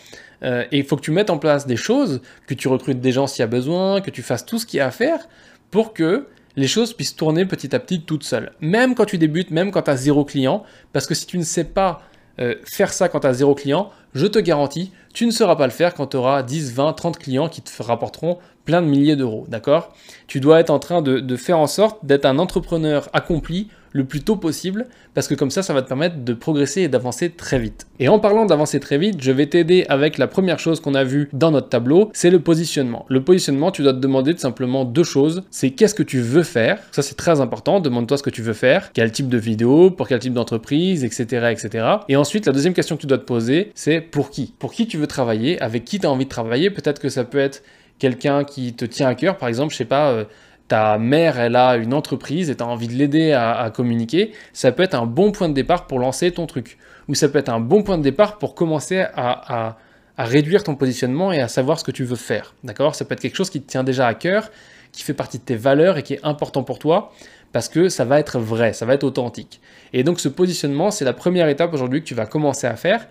et 0.44 0.78
il 0.78 0.84
faut 0.86 0.96
que 0.96 1.02
tu 1.02 1.12
mettes 1.12 1.32
en 1.32 1.40
place 1.40 1.66
des 1.66 1.78
choses, 1.78 2.22
que 2.48 2.54
tu 2.54 2.68
recrutes 2.68 3.02
des 3.02 3.12
gens 3.12 3.28
s'il 3.28 3.42
y 3.42 3.44
a 3.44 3.48
besoin, 3.48 4.02
que 4.02 4.12
tu 4.12 4.22
fasses 4.22 4.46
tout 4.46 4.60
ce 4.60 4.66
qu'il 4.66 4.78
y 4.78 4.82
a 4.82 4.88
à 4.88 4.92
faire 4.92 5.28
pour 5.72 5.94
que 5.94 6.28
les 6.56 6.68
choses 6.68 6.94
puissent 6.94 7.16
tourner 7.16 7.46
petit 7.46 7.76
à 7.76 7.80
petit 7.80 8.02
toutes 8.02 8.24
seules. 8.24 8.52
Même 8.60 8.96
quand 8.96 9.06
tu 9.06 9.18
débutes, 9.18 9.52
même 9.52 9.72
quand 9.72 9.84
tu 9.84 9.92
as 9.92 9.96
zéro 9.96 10.26
client, 10.26 10.64
parce 10.94 11.08
que 11.08 11.14
si 11.16 11.26
tu 11.26 11.38
ne 11.38 11.44
sais 11.44 11.64
pas 11.64 12.02
euh, 12.40 12.56
faire 12.64 12.92
ça 12.92 13.10
quand 13.10 13.22
tu 13.22 13.28
as 13.28 13.34
zéro 13.34 13.56
client, 13.56 13.92
je 14.14 14.26
te 14.26 14.40
garantis, 14.40 14.92
tu 15.14 15.26
ne 15.26 15.32
sauras 15.32 15.56
pas 15.56 15.68
le 15.68 15.72
faire 15.72 15.94
quand 15.94 16.08
tu 16.08 16.18
auras 16.18 16.44
10, 16.44 16.74
20, 16.74 16.94
30 16.94 17.20
clients 17.20 17.50
qui 17.50 17.62
te 17.62 17.84
rapporteront 17.84 18.40
plein 18.66 18.82
de 18.82 18.88
milliers 18.88 19.16
d'euros, 19.16 19.46
d'accord? 19.48 19.94
Tu 20.28 20.40
dois 20.40 20.60
être 20.60 20.70
en 20.70 20.80
train 20.80 21.02
de 21.02 21.36
faire 21.36 21.60
en 21.60 21.68
sorte 21.68 22.06
d'être 22.06 22.26
un 22.26 22.40
entrepreneur 22.40 23.10
accompli 23.14 23.70
le 23.92 24.06
plus 24.06 24.22
tôt 24.22 24.36
possible, 24.36 24.88
parce 25.14 25.28
que 25.28 25.36
comme 25.36 25.52
ça, 25.52 25.64
ça 25.64 25.74
va 25.74 25.82
te 25.82 25.88
permettre 25.88 26.24
de 26.24 26.34
progresser 26.34 26.82
et 26.82 26.88
d'avancer 26.88 27.30
très 27.30 27.60
vite. 27.60 27.88
Et 28.00 28.08
en 28.08 28.20
parlant 28.20 28.46
d'avancer 28.46 28.80
très 28.80 28.98
vite, 28.98 29.22
je 29.22 29.32
vais 29.32 29.48
t'aider 29.48 29.86
avec 29.90 30.18
la 30.18 30.28
première 30.28 30.60
chose 30.60 30.80
qu'on 30.80 30.96
a 30.96 31.04
vue 31.04 31.30
dans 31.34 31.52
notre 31.52 31.70
tableau, 31.70 32.10
c'est 32.14 32.30
le 32.30 32.40
positionnement. 32.40 33.06
Le 33.10 33.24
positionnement, 33.24 33.72
tu 33.72 33.84
dois 33.84 33.94
te 33.94 34.00
demander 34.00 34.34
tout 34.34 34.42
simplement 34.42 34.86
deux 34.86 35.04
choses, 35.04 35.44
c'est 35.52 35.72
qu'est-ce 35.72 35.96
que 35.96 36.04
tu 36.04 36.20
veux 36.20 36.44
faire, 36.44 36.80
ça 36.92 37.02
c'est 37.02 37.16
très 37.16 37.42
important, 37.42 37.80
demande-toi 37.80 38.18
ce 38.18 38.24
que 38.24 38.30
tu 38.30 38.42
veux 38.42 38.54
faire, 38.54 38.92
quel 38.94 39.12
type 39.12 39.30
de 39.30 39.38
vidéo, 39.38 39.92
pour 39.92 40.08
quel 40.08 40.20
type 40.20 40.34
d'entreprise, 40.34 41.04
etc., 41.04 41.52
etc. 41.52 41.86
Et 42.08 42.16
ensuite, 42.16 42.46
la 42.46 42.54
deuxième 42.54 42.74
question 42.74 42.96
que 42.96 43.02
tu 43.02 43.08
dois 43.08 43.18
te 43.18 43.26
poser, 43.26 43.72
c'est 43.76 44.02
pour 44.02 44.30
qui? 44.30 44.54
Pour 44.60 44.74
qui 44.74 44.88
tu 44.88 44.98
veux 44.98 45.08
travailler, 45.08 45.60
avec 45.62 45.86
qui 45.86 46.00
tu 46.00 46.06
as 46.06 46.12
envie 46.12 46.26
de 46.26 46.30
travailler, 46.30 46.70
peut-être 46.70 47.00
que 47.00 47.10
ça 47.10 47.24
peut 47.24 47.40
être 47.40 47.64
quelqu'un 48.00 48.44
qui 48.44 48.74
te 48.74 48.86
tient 48.86 49.08
à 49.08 49.16
cœur, 49.16 49.38
par 49.38 49.50
exemple, 49.50 49.74
je 49.74 49.78
sais 49.78 49.86
pas, 49.86 50.12
euh, 50.12 50.24
ta 50.70 51.00
mère, 51.00 51.40
elle 51.40 51.56
a 51.56 51.76
une 51.76 51.94
entreprise 51.94 52.50
et 52.50 52.56
tu 52.56 52.64
as 52.64 52.68
envie 52.68 52.88
de 52.88 52.94
l'aider 52.94 53.34
à, 53.34 53.72
communiquer, 53.76 54.32
ça 54.54 54.72
peut 54.72 54.84
être 54.84 54.94
un 54.94 55.06
bon 55.06 55.32
point 55.32 55.50
de 55.50 55.54
départ 55.54 55.88
pour 55.88 56.00
lancer 56.00 56.32
ton 56.32 56.46
truc. 56.46 56.78
Ou 57.10 57.16
ça 57.16 57.28
peut 57.28 57.40
être 57.40 57.50
un 57.50 57.60
bon 57.60 57.84
point 57.84 57.98
de 57.98 58.04
départ 58.04 58.38
pour 58.38 58.56
commencer 58.56 59.04
à, 59.16 59.78
réduire 60.18 60.64
ton 60.64 60.76
positionnement 60.76 61.32
et 61.32 61.40
à 61.40 61.48
savoir 61.48 61.80
ce 61.80 61.84
que 61.84 61.92
tu 61.92 62.04
veux 62.04 62.18
faire. 62.18 62.54
D'accord? 62.64 62.94
Ça 62.94 63.06
peut 63.06 63.14
être 63.14 63.22
quelque 63.22 63.38
chose 63.38 63.50
qui 63.50 63.62
te 63.62 63.70
tient 63.70 63.84
déjà 63.84 64.06
à 64.06 64.14
cœur, 64.14 64.52
qui 64.92 65.02
fait 65.02 65.14
partie 65.14 65.40
de 65.40 65.44
tes 65.44 65.56
valeurs 65.56 65.98
et 65.98 66.04
qui 66.04 66.14
est 66.14 66.20
important 66.24 66.64
pour 66.64 66.78
toi 66.78 67.12
parce 67.52 67.68
que 67.68 67.90
ça 67.90 68.06
va 68.06 68.20
être 68.20 68.38
vrai, 68.38 68.74
ça 68.74 68.86
va 68.86 68.94
être 68.94 69.04
authentique. 69.04 69.62
Et 69.94 70.04
donc 70.04 70.20
ce 70.20 70.30
positionnement, 70.30 70.92
c'est 70.92 71.06
la 71.06 71.14
première 71.14 71.48
étape 71.48 71.74
aujourd'hui 71.74 72.02
que 72.02 72.06
tu 72.06 72.14
vas 72.14 72.26
commencer 72.26 72.68
à 72.68 72.76
faire. 72.76 73.08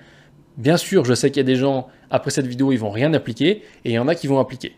Bien 0.58 0.76
sûr, 0.76 1.04
je 1.04 1.14
sais 1.14 1.30
qu'il 1.30 1.38
y 1.38 1.40
a 1.40 1.44
des 1.46 1.56
gens, 1.56 1.88
après 2.10 2.30
cette 2.30 2.46
vidéo, 2.46 2.72
ils 2.72 2.78
vont 2.78 2.90
rien 2.90 3.12
appliquer, 3.14 3.62
et 3.84 3.90
il 3.90 3.92
y 3.92 3.98
en 3.98 4.06
a 4.06 4.14
qui 4.14 4.26
vont 4.26 4.38
appliquer. 4.38 4.76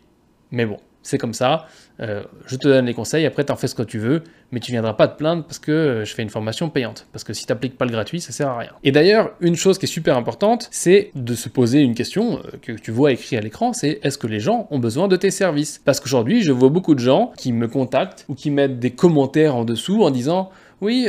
Mais 0.50 0.66
bon, 0.66 0.78
c'est 1.02 1.19
comme 1.19 1.35
ça. 1.35 1.66
Euh, 2.00 2.23
je 2.47 2.57
te 2.57 2.66
donne 2.66 2.87
les 2.87 2.95
conseils, 2.95 3.26
après 3.26 3.45
tu 3.45 3.52
en 3.52 3.57
fais 3.57 3.69
ce 3.69 3.75
que 3.75 3.83
tu 3.83 3.99
veux, 3.99 4.23
mais 4.52 4.61
tu 4.61 4.73
viendras 4.73 4.95
pas 4.95 5.07
te 5.09 5.16
plaindre 5.19 5.45
parce 5.45 5.59
que 5.59 5.71
euh, 5.71 6.04
je 6.04 6.14
fais 6.14 6.23
une 6.23 6.30
formation 6.30 6.71
payante. 6.71 7.07
Parce 7.12 7.25
que 7.25 7.33
si 7.33 7.47
tu 7.47 7.52
n'appliques 7.52 7.76
pas 7.76 7.85
le 7.85 7.90
gratuit, 7.90 8.21
ça 8.21 8.33
sert 8.33 8.49
à 8.49 8.59
rien. 8.59 8.71
Et 8.85 8.92
d'ailleurs, 8.92 9.33
une 9.40 9.57
chose 9.57 9.78
qui 9.78 9.87
est 9.87 9.88
super 9.88 10.16
importante, 10.16 10.69
c'est 10.71 11.11
de 11.14 11.35
se 11.35 11.49
poser 11.49 11.80
une 11.80 11.95
question 11.95 12.38
euh, 12.38 12.57
que 12.62 12.73
tu 12.73 12.90
vois 12.90 13.12
écrit 13.12 13.37
à 13.37 13.40
l'écran, 13.40 13.73
c'est 13.73 14.00
est-ce 14.02 14.19
que 14.19 14.26
les 14.26 14.40
gens 14.40 14.66
ont 14.71 14.78
besoin 14.78 15.09
de 15.09 15.16
tes 15.16 15.30
services? 15.30 15.80
Parce 15.85 16.00
qu'aujourd'hui, 16.00 16.42
je 16.42 16.52
vois 16.52 16.71
beaucoup 16.71 16.95
de 16.95 17.00
gens 17.00 17.33
qui 17.37 17.52
me 17.52 17.69
contactent 17.69 18.25
ou 18.28 18.35
qui 18.35 18.50
mettent 18.50 18.78
des 18.78 18.90
commentaires 18.92 19.57
en 19.57 19.64
dessous 19.64 20.02
en 20.02 20.11
disant 20.11 20.50
oui, 20.80 21.07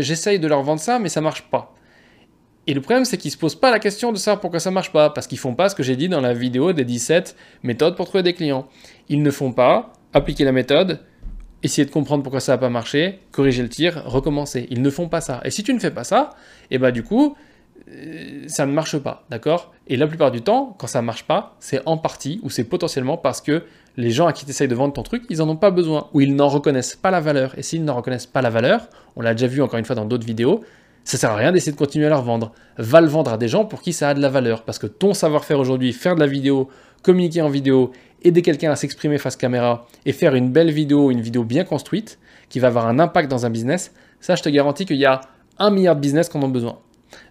j'essaye 0.00 0.38
de 0.38 0.46
leur 0.46 0.62
vendre 0.62 0.80
ça, 0.80 0.98
mais 0.98 1.08
ça 1.08 1.22
marche 1.22 1.44
pas. 1.50 1.75
Et 2.66 2.74
le 2.74 2.80
problème, 2.80 3.04
c'est 3.04 3.16
qu'ils 3.16 3.30
se 3.30 3.36
posent 3.36 3.54
pas 3.54 3.70
la 3.70 3.78
question 3.78 4.12
de 4.12 4.16
savoir 4.18 4.40
pourquoi 4.40 4.58
ça 4.58 4.70
marche 4.70 4.90
pas, 4.92 5.10
parce 5.10 5.26
qu'ils 5.26 5.38
font 5.38 5.54
pas 5.54 5.68
ce 5.68 5.74
que 5.74 5.82
j'ai 5.82 5.96
dit 5.96 6.08
dans 6.08 6.20
la 6.20 6.34
vidéo 6.34 6.72
des 6.72 6.84
17 6.84 7.36
méthodes 7.62 7.96
pour 7.96 8.06
trouver 8.06 8.22
des 8.22 8.34
clients. 8.34 8.66
Ils 9.08 9.22
ne 9.22 9.30
font 9.30 9.52
pas 9.52 9.92
appliquer 10.12 10.44
la 10.44 10.52
méthode, 10.52 11.00
essayer 11.62 11.84
de 11.84 11.90
comprendre 11.90 12.22
pourquoi 12.22 12.40
ça 12.40 12.52
n'a 12.52 12.58
pas 12.58 12.68
marché, 12.68 13.20
corriger 13.30 13.62
le 13.62 13.68
tir, 13.68 14.02
recommencer. 14.06 14.66
Ils 14.70 14.82
ne 14.82 14.90
font 14.90 15.08
pas 15.08 15.20
ça. 15.20 15.40
Et 15.44 15.50
si 15.50 15.62
tu 15.62 15.72
ne 15.72 15.78
fais 15.78 15.92
pas 15.92 16.04
ça, 16.04 16.30
et 16.70 16.74
eh 16.74 16.78
bah 16.78 16.88
ben, 16.88 16.92
du 16.92 17.04
coup, 17.04 17.36
euh, 17.88 18.44
ça 18.48 18.66
ne 18.66 18.72
marche 18.72 18.98
pas, 18.98 19.24
d'accord? 19.30 19.72
Et 19.86 19.96
la 19.96 20.08
plupart 20.08 20.32
du 20.32 20.42
temps, 20.42 20.74
quand 20.78 20.88
ça 20.88 21.00
ne 21.00 21.06
marche 21.06 21.24
pas, 21.24 21.56
c'est 21.60 21.82
en 21.86 21.96
partie 21.96 22.40
ou 22.42 22.50
c'est 22.50 22.64
potentiellement 22.64 23.16
parce 23.16 23.40
que 23.40 23.62
les 23.96 24.10
gens 24.10 24.26
à 24.26 24.32
qui 24.32 24.44
tu 24.44 24.50
essayes 24.50 24.68
de 24.68 24.74
vendre 24.74 24.92
ton 24.92 25.02
truc, 25.02 25.24
ils 25.30 25.38
n'en 25.38 25.48
ont 25.48 25.56
pas 25.56 25.70
besoin 25.70 26.08
ou 26.12 26.20
ils 26.20 26.34
n'en 26.34 26.48
reconnaissent 26.48 26.96
pas 26.96 27.10
la 27.10 27.20
valeur. 27.20 27.56
Et 27.58 27.62
s'ils 27.62 27.84
n'en 27.84 27.94
reconnaissent 27.94 28.26
pas 28.26 28.42
la 28.42 28.50
valeur, 28.50 28.88
on 29.14 29.22
l'a 29.22 29.34
déjà 29.34 29.46
vu 29.46 29.62
encore 29.62 29.78
une 29.78 29.84
fois 29.84 29.94
dans 29.94 30.04
d'autres 30.04 30.26
vidéos, 30.26 30.64
ça 31.06 31.18
sert 31.18 31.30
à 31.30 31.36
rien 31.36 31.52
d'essayer 31.52 31.70
de 31.70 31.76
continuer 31.76 32.06
à 32.06 32.08
leur 32.08 32.22
vendre. 32.22 32.52
Va 32.78 33.00
le 33.00 33.06
vendre 33.06 33.32
à 33.32 33.38
des 33.38 33.46
gens 33.46 33.64
pour 33.64 33.80
qui 33.80 33.92
ça 33.92 34.08
a 34.08 34.14
de 34.14 34.20
la 34.20 34.28
valeur. 34.28 34.64
Parce 34.64 34.80
que 34.80 34.88
ton 34.88 35.14
savoir-faire 35.14 35.60
aujourd'hui, 35.60 35.92
faire 35.92 36.16
de 36.16 36.20
la 36.20 36.26
vidéo, 36.26 36.68
communiquer 37.02 37.42
en 37.42 37.48
vidéo, 37.48 37.92
aider 38.22 38.42
quelqu'un 38.42 38.72
à 38.72 38.76
s'exprimer 38.76 39.16
face 39.18 39.36
caméra 39.36 39.86
et 40.04 40.12
faire 40.12 40.34
une 40.34 40.50
belle 40.50 40.72
vidéo, 40.72 41.12
une 41.12 41.20
vidéo 41.20 41.44
bien 41.44 41.62
construite, 41.62 42.18
qui 42.48 42.58
va 42.58 42.66
avoir 42.66 42.88
un 42.88 42.98
impact 42.98 43.30
dans 43.30 43.46
un 43.46 43.50
business, 43.50 43.92
ça 44.20 44.34
je 44.34 44.42
te 44.42 44.48
garantis 44.48 44.84
qu'il 44.84 44.96
y 44.96 45.06
a 45.06 45.20
un 45.60 45.70
milliard 45.70 45.94
de 45.94 46.00
business 46.00 46.28
qui 46.28 46.36
en 46.38 46.42
ont 46.42 46.48
besoin. 46.48 46.80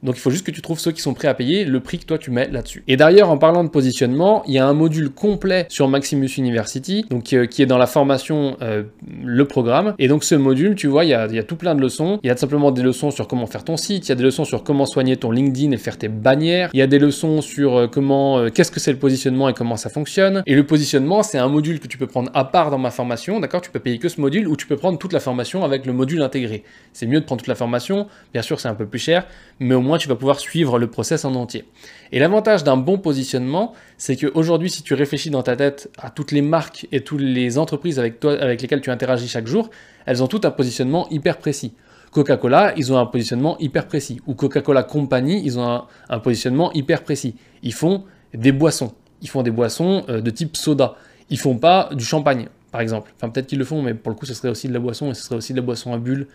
Donc 0.04 0.16
il 0.18 0.20
faut 0.20 0.32
juste 0.32 0.46
que 0.46 0.52
tu 0.52 0.62
trouves 0.62 0.80
ceux 0.80 0.92
qui 0.92 1.02
sont 1.02 1.14
prêts 1.14 1.28
à 1.28 1.34
payer 1.34 1.66
le 1.66 1.80
prix 1.80 2.00
que 2.00 2.06
toi 2.06 2.18
tu 2.18 2.32
mets 2.32 2.48
là-dessus. 2.50 2.84
Et 2.88 2.98
d'ailleurs, 2.98 3.30
en 3.30 3.38
parlant 3.38 3.64
de 3.64 3.70
positionnement, 3.70 4.44
il 4.48 4.54
y 4.54 4.60
a 4.60 4.68
un 4.68 4.74
module 4.74 5.10
complet 5.10 5.66
sur 5.70 5.88
Maximus 5.88 6.30
University, 6.38 7.06
donc 7.10 7.34
euh, 7.34 7.46
qui 7.46 7.62
est 7.62 7.66
dans 7.66 7.78
la 7.78 7.88
formation 7.88 8.58
euh, 8.62 8.84
le 9.24 9.46
programme. 9.46 9.94
Et 10.00 10.08
donc 10.08 10.24
ce 10.24 10.36
module, 10.36 10.76
tu 10.76 10.88
vois, 10.88 11.06
il 11.06 11.10
y, 11.10 11.14
a, 11.14 11.44
tout 11.44 11.56
plein 11.56 11.76
de 11.76 11.82
leçons. 11.82 12.20
Il 12.24 12.28
y 12.28 12.30
a 12.30 12.38
simplement 12.38 12.72
des 12.72 12.82
leçons 12.82 13.12
sur 13.12 13.28
comment 13.28 13.48
faire 13.48 13.64
ton 13.64 13.78
site, 13.78 14.08
il 14.08 14.10
y 14.10 14.12
a 14.12 14.16
des 14.16 14.24
leçons 14.24 14.46
sur 14.46 14.64
comment 14.64 14.86
soigner 14.86 15.18
ton 15.18 15.32
LinkedIn 15.32 15.72
et 15.72 15.78
faire 15.78 15.98
tes 15.98 16.08
bannières. 16.08 16.70
Il 16.74 16.80
y 16.80 16.84
a 16.84 16.88
des 16.88 17.00
leçons 17.00 17.42
sur 17.42 17.76
euh, 17.76 17.88
comment, 17.88 18.50
qu'est-ce 18.50 18.72
que 18.72 18.80
c'est 18.80 18.92
le 18.92 19.00
positionnement 19.00 19.50
et 19.50 19.54
comment 19.54 19.78
ça 19.78 19.90
fonctionne. 19.90 20.44
Et 20.46 20.56
le 20.56 20.66
positionnement, 20.66 21.24
c'est 21.24 21.38
un 21.38 21.48
module 21.48 21.80
que 21.80 21.88
tu 21.88 21.98
peux 21.98 22.08
prendre 22.08 22.32
à 22.34 22.46
part 22.46 22.72
dans 22.72 22.78
ma 22.78 22.92
formation, 22.92 23.40
d'accord? 23.40 23.62
Tu 23.62 23.72
peux 23.72 23.80
payer 23.80 23.98
que 23.98 24.10
ce 24.10 24.22
module 24.22 24.48
ou 24.48 24.56
tu 24.56 24.68
peux 24.68 24.78
prendre 24.78 24.98
toute 24.98 25.14
la 25.14 25.20
formation 25.20 25.64
avec 25.64 25.86
le 25.86 25.94
module 25.94 26.22
intégré. 26.22 26.64
C'est 26.94 27.08
mieux 27.08 27.20
de 27.20 27.26
prendre 27.26 27.42
toute 27.42 27.48
la 27.48 27.56
formation. 27.56 28.08
Bien 28.34 28.42
sûr, 28.42 28.60
c'est 28.60 28.68
un 28.68 28.76
peu 28.76 28.86
plus 28.86 29.00
cher, 29.00 29.28
au 29.74 29.82
moins 29.82 29.98
tu 29.98 30.08
vas 30.08 30.16
pouvoir 30.16 30.40
suivre 30.40 30.78
le 30.78 30.88
process 30.88 31.26
en 31.26 31.34
entier. 31.36 31.66
Et 32.12 32.20
l'avantage 32.20 32.64
d'un 32.64 32.78
bon 32.78 32.98
positionnement, 32.98 33.74
c'est 33.98 34.16
qu'aujourd'hui, 34.16 34.70
si 34.70 34.84
tu 34.84 34.94
réfléchis 34.94 35.30
dans 35.30 35.44
ta 35.44 35.56
tête 35.56 35.90
à 35.98 36.10
toutes 36.10 36.32
les 36.32 36.42
marques 36.42 36.88
et 36.92 37.02
toutes 37.02 37.22
les 37.22 37.58
entreprises 37.58 37.98
avec 38.00 38.24
lesquelles 38.62 38.82
tu 38.82 38.92
interagis 38.92 39.28
chaque 39.28 39.48
jour, 39.48 39.70
elles 40.06 40.22
ont 40.22 40.28
toutes 40.28 40.46
un 40.46 40.52
positionnement 40.52 41.08
hyper 41.10 41.38
précis. 41.38 41.74
Coca-Cola, 42.16 42.74
ils 42.78 42.94
ont 42.94 42.98
un 42.98 43.06
positionnement 43.06 43.58
hyper 43.60 43.88
précis. 43.88 44.22
Ou 44.26 44.36
Coca-Cola 44.36 44.84
Company, 44.84 45.42
ils 45.44 45.60
ont 45.60 45.84
un, 46.10 46.20
positionnement 46.20 46.72
hyper 46.72 47.04
précis. 47.04 47.36
Ils 47.62 47.74
font 47.74 48.06
des 48.34 48.54
boissons. 48.54 48.94
Ils 49.22 49.28
font 49.28 49.44
des 49.44 49.52
boissons 49.52 50.06
euh, 50.08 50.22
de 50.22 50.30
type 50.30 50.56
soda. 50.56 50.96
Ils 51.30 51.38
font 51.38 51.58
pas 51.58 51.90
du 51.92 52.06
champagne, 52.06 52.48
par 52.72 52.80
exemple. 52.80 53.14
Enfin, 53.18 53.30
peut-être 53.30 53.48
qu'ils 53.48 53.60
le 53.60 53.66
font, 53.66 53.82
mais 53.82 53.94
pour 53.94 54.12
le 54.12 54.16
coup, 54.16 54.26
ce 54.26 54.34
serait 54.34 54.48
aussi 54.48 54.70
de 54.70 54.74
la 54.74 54.80
boisson 54.80 55.12
et 55.12 55.14
ce 55.14 55.24
serait 55.24 55.36
aussi 55.36 55.52
de 55.52 55.58
la 55.58 55.62
boisson 55.62 55.92
à 55.92 55.98
bulles 55.98 56.28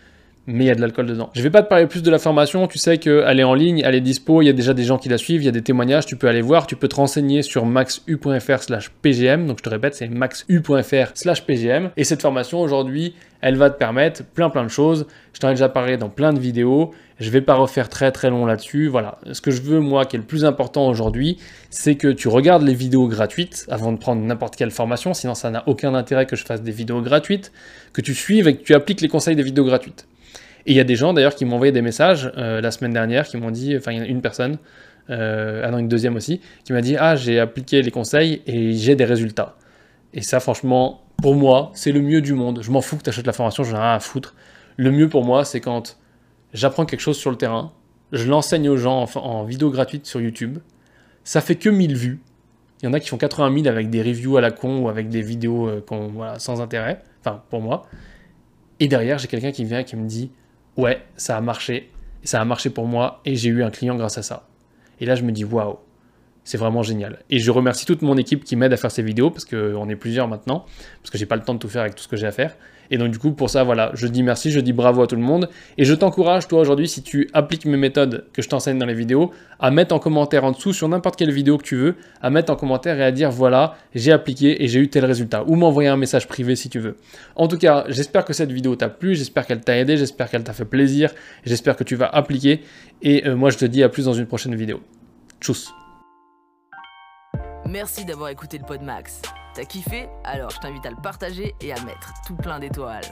mais 0.47 0.65
il 0.65 0.67
y 0.67 0.71
a 0.71 0.75
de 0.75 0.81
l'alcool 0.81 1.05
dedans. 1.05 1.29
Je 1.33 1.41
vais 1.41 1.49
pas 1.49 1.61
te 1.61 1.69
parler 1.69 1.87
plus 1.87 2.01
de 2.01 2.09
la 2.09 2.19
formation, 2.19 2.67
tu 2.67 2.77
sais 2.77 2.97
qu'elle 2.97 3.39
est 3.39 3.43
en 3.43 3.53
ligne, 3.53 3.81
elle 3.85 3.95
est 3.95 4.01
dispo, 4.01 4.41
il 4.41 4.45
y 4.45 4.49
a 4.49 4.53
déjà 4.53 4.73
des 4.73 4.83
gens 4.83 4.97
qui 4.97 5.09
la 5.09 5.17
suivent, 5.17 5.41
il 5.41 5.45
y 5.45 5.49
a 5.49 5.51
des 5.51 5.61
témoignages, 5.61 6.05
tu 6.05 6.15
peux 6.15 6.27
aller 6.27 6.41
voir, 6.41 6.67
tu 6.67 6.75
peux 6.75 6.87
te 6.87 6.95
renseigner 6.95 7.41
sur 7.41 7.65
maxu.fr 7.65 8.63
slash 8.63 8.89
pgm, 9.01 9.47
donc 9.47 9.59
je 9.59 9.63
te 9.63 9.69
répète, 9.69 9.95
c'est 9.95 10.07
maxu.fr 10.07 11.11
slash 11.13 11.45
pgm, 11.45 11.91
et 11.95 12.03
cette 12.03 12.21
formation 12.21 12.61
aujourd'hui, 12.61 13.13
elle 13.41 13.55
va 13.55 13.69
te 13.69 13.77
permettre 13.77 14.23
plein 14.23 14.49
plein 14.49 14.63
de 14.63 14.69
choses, 14.69 15.07
je 15.33 15.39
t'en 15.39 15.49
ai 15.49 15.53
déjà 15.53 15.69
parlé 15.69 15.97
dans 15.97 16.09
plein 16.09 16.33
de 16.33 16.39
vidéos, 16.39 16.91
je 17.19 17.29
vais 17.29 17.41
pas 17.41 17.53
refaire 17.53 17.87
très 17.87 18.11
très 18.11 18.31
long 18.31 18.45
là-dessus, 18.45 18.87
voilà. 18.87 19.19
Ce 19.31 19.41
que 19.41 19.51
je 19.51 19.61
veux, 19.61 19.79
moi, 19.79 20.05
qui 20.05 20.15
est 20.15 20.19
le 20.19 20.25
plus 20.25 20.43
important 20.43 20.87
aujourd'hui, 20.87 21.37
c'est 21.69 21.95
que 21.95 22.07
tu 22.07 22.27
regardes 22.27 22.63
les 22.63 22.73
vidéos 22.73 23.07
gratuites 23.07 23.65
avant 23.69 23.91
de 23.91 23.97
prendre 23.97 24.23
n'importe 24.23 24.55
quelle 24.55 24.71
formation, 24.71 25.13
sinon 25.13 25.35
ça 25.35 25.51
n'a 25.51 25.63
aucun 25.67 25.93
intérêt 25.93 26.25
que 26.25 26.35
je 26.35 26.45
fasse 26.45 26.63
des 26.63 26.71
vidéos 26.71 27.01
gratuites, 27.01 27.51
que 27.93 28.01
tu 28.01 28.15
suives 28.15 28.47
et 28.47 28.57
que 28.57 28.63
tu 28.63 28.73
appliques 28.73 29.01
les 29.01 29.07
conseils 29.07 29.35
des 29.35 29.43
vidéos 29.43 29.65
gratuites. 29.65 30.07
Et 30.65 30.71
il 30.71 30.77
y 30.77 30.79
a 30.79 30.83
des 30.83 30.95
gens 30.95 31.13
d'ailleurs 31.13 31.35
qui 31.35 31.45
m'ont 31.45 31.55
envoyé 31.55 31.71
des 31.71 31.81
messages 31.81 32.31
euh, 32.37 32.61
la 32.61 32.71
semaine 32.71 32.93
dernière 32.93 33.27
qui 33.27 33.37
m'ont 33.37 33.51
dit, 33.51 33.75
enfin 33.75 33.91
il 33.91 33.97
y 33.97 34.01
en 34.01 34.03
a 34.03 34.07
une 34.07 34.21
personne, 34.21 34.57
euh, 35.09 35.63
ah 35.65 35.71
non 35.71 35.79
une 35.79 35.87
deuxième 35.87 36.15
aussi, 36.15 36.41
qui 36.63 36.73
m'a 36.73 36.81
dit 36.81 36.95
ah 36.97 37.15
j'ai 37.15 37.39
appliqué 37.39 37.81
les 37.81 37.91
conseils 37.91 38.41
et 38.45 38.73
j'ai 38.73 38.95
des 38.95 39.05
résultats. 39.05 39.55
Et 40.13 40.21
ça 40.21 40.39
franchement, 40.39 41.03
pour 41.21 41.35
moi, 41.35 41.71
c'est 41.73 41.91
le 41.91 42.01
mieux 42.01 42.21
du 42.21 42.33
monde. 42.33 42.61
Je 42.61 42.71
m'en 42.71 42.81
fous 42.81 42.97
que 42.97 43.03
tu 43.03 43.09
achètes 43.09 43.27
la 43.27 43.33
formation, 43.33 43.63
j'en 43.63 43.77
ai 43.77 43.79
rien 43.79 43.93
à 43.93 43.99
foutre. 43.99 44.35
Le 44.77 44.91
mieux 44.91 45.09
pour 45.09 45.23
moi, 45.23 45.45
c'est 45.45 45.61
quand 45.61 45.97
j'apprends 46.53 46.85
quelque 46.85 47.01
chose 47.01 47.17
sur 47.17 47.31
le 47.31 47.37
terrain, 47.37 47.71
je 48.11 48.27
l'enseigne 48.27 48.69
aux 48.69 48.77
gens 48.77 49.05
en, 49.15 49.43
vidéo 49.43 49.69
gratuite 49.69 50.05
sur 50.05 50.19
YouTube, 50.19 50.59
ça 51.23 51.41
fait 51.41 51.55
que 51.55 51.69
1000 51.69 51.95
vues. 51.95 52.19
Il 52.81 52.85
y 52.85 52.89
en 52.89 52.93
a 52.93 52.99
qui 52.99 53.09
font 53.09 53.17
80 53.17 53.63
000 53.63 53.67
avec 53.67 53.89
des 53.89 54.01
reviews 54.01 54.37
à 54.37 54.41
la 54.41 54.51
con 54.51 54.79
ou 54.79 54.89
avec 54.89 55.09
des 55.09 55.21
vidéos 55.21 55.67
euh, 55.69 55.81
sans 56.39 56.61
intérêt, 56.61 57.01
enfin 57.21 57.43
pour 57.49 57.61
moi. 57.61 57.87
Et 58.79 58.87
derrière, 58.87 59.19
j'ai 59.19 59.27
quelqu'un 59.27 59.51
qui 59.51 59.63
vient 59.63 59.79
et 59.79 59.85
qui 59.85 59.95
me 59.95 60.07
dit 60.07 60.31
ouais, 60.77 61.01
ça 61.17 61.37
a 61.37 61.41
marché, 61.41 61.91
ça 62.23 62.41
a 62.41 62.45
marché 62.45 62.69
pour 62.69 62.85
moi 62.85 63.21
et 63.25 63.35
j'ai 63.35 63.49
eu 63.49 63.63
un 63.63 63.71
client 63.71 63.95
grâce 63.95 64.17
à 64.17 64.23
ça. 64.23 64.47
Et 64.99 65.05
là, 65.05 65.15
je 65.15 65.23
me 65.23 65.31
dis, 65.31 65.43
waouh, 65.43 65.77
c'est 66.43 66.57
vraiment 66.57 66.83
génial. 66.83 67.19
Et 67.29 67.39
je 67.39 67.51
remercie 67.51 67.85
toute 67.85 68.01
mon 68.01 68.17
équipe 68.17 68.43
qui 68.43 68.55
m'aide 68.55 68.73
à 68.73 68.77
faire 68.77 68.91
ces 68.91 69.03
vidéos 69.03 69.29
parce 69.29 69.45
qu'on 69.45 69.89
est 69.89 69.95
plusieurs 69.95 70.27
maintenant, 70.27 70.65
parce 71.01 71.09
que 71.11 71.17
j'ai 71.17 71.25
pas 71.25 71.35
le 71.35 71.43
temps 71.43 71.53
de 71.53 71.59
tout 71.59 71.69
faire 71.69 71.81
avec 71.81 71.95
tout 71.95 72.03
ce 72.03 72.07
que 72.07 72.17
j'ai 72.17 72.27
à 72.27 72.31
faire. 72.31 72.55
Et 72.91 72.97
donc 72.97 73.09
du 73.09 73.17
coup, 73.17 73.31
pour 73.31 73.49
ça, 73.49 73.63
voilà, 73.63 73.91
je 73.95 74.05
dis 74.05 74.21
merci, 74.21 74.51
je 74.51 74.59
dis 74.59 74.73
bravo 74.73 75.01
à 75.01 75.07
tout 75.07 75.15
le 75.15 75.21
monde. 75.21 75.49
Et 75.77 75.85
je 75.85 75.93
t'encourage, 75.93 76.47
toi 76.47 76.59
aujourd'hui, 76.59 76.87
si 76.87 77.01
tu 77.01 77.29
appliques 77.33 77.65
mes 77.65 77.77
méthodes 77.77 78.25
que 78.33 78.41
je 78.41 78.49
t'enseigne 78.49 78.77
dans 78.77 78.85
les 78.85 78.93
vidéos, 78.93 79.31
à 79.59 79.71
mettre 79.71 79.95
en 79.95 79.99
commentaire 79.99 80.43
en 80.43 80.51
dessous 80.51 80.73
sur 80.73 80.89
n'importe 80.89 81.15
quelle 81.15 81.31
vidéo 81.31 81.57
que 81.57 81.63
tu 81.63 81.75
veux, 81.75 81.95
à 82.21 82.29
mettre 82.29 82.51
en 82.51 82.55
commentaire 82.55 82.99
et 82.99 83.03
à 83.03 83.11
dire 83.11 83.31
voilà, 83.31 83.75
j'ai 83.95 84.11
appliqué 84.11 84.63
et 84.63 84.67
j'ai 84.67 84.79
eu 84.79 84.89
tel 84.89 85.05
résultat. 85.05 85.43
Ou 85.47 85.55
m'envoyer 85.55 85.89
un 85.89 85.97
message 85.97 86.27
privé 86.27 86.55
si 86.55 86.69
tu 86.69 86.79
veux. 86.79 86.97
En 87.35 87.47
tout 87.47 87.57
cas, 87.57 87.85
j'espère 87.87 88.25
que 88.25 88.33
cette 88.33 88.51
vidéo 88.51 88.75
t'a 88.75 88.89
plu, 88.89 89.15
j'espère 89.15 89.47
qu'elle 89.47 89.61
t'a 89.61 89.77
aidé, 89.77 89.95
j'espère 89.95 90.29
qu'elle 90.29 90.43
t'a 90.43 90.53
fait 90.53 90.65
plaisir, 90.65 91.13
j'espère 91.45 91.77
que 91.77 91.85
tu 91.85 91.95
vas 91.95 92.07
appliquer. 92.07 92.61
Et 93.01 93.25
euh, 93.25 93.35
moi, 93.35 93.49
je 93.49 93.57
te 93.57 93.65
dis 93.65 93.83
à 93.83 93.89
plus 93.89 94.05
dans 94.05 94.13
une 94.13 94.27
prochaine 94.27 94.55
vidéo. 94.55 94.81
Tchuss 95.39 95.71
Merci 97.65 98.03
d'avoir 98.03 98.29
écouté 98.29 98.57
le 98.57 98.65
Pod 98.65 98.81
Max. 98.81 99.21
T'as 99.53 99.65
kiffé? 99.65 100.07
Alors 100.23 100.49
je 100.49 100.59
t'invite 100.59 100.85
à 100.85 100.89
le 100.89 100.95
partager 100.95 101.53
et 101.61 101.73
à 101.73 101.81
mettre 101.83 102.13
tout 102.25 102.35
plein 102.35 102.59
d'étoiles. 102.59 103.03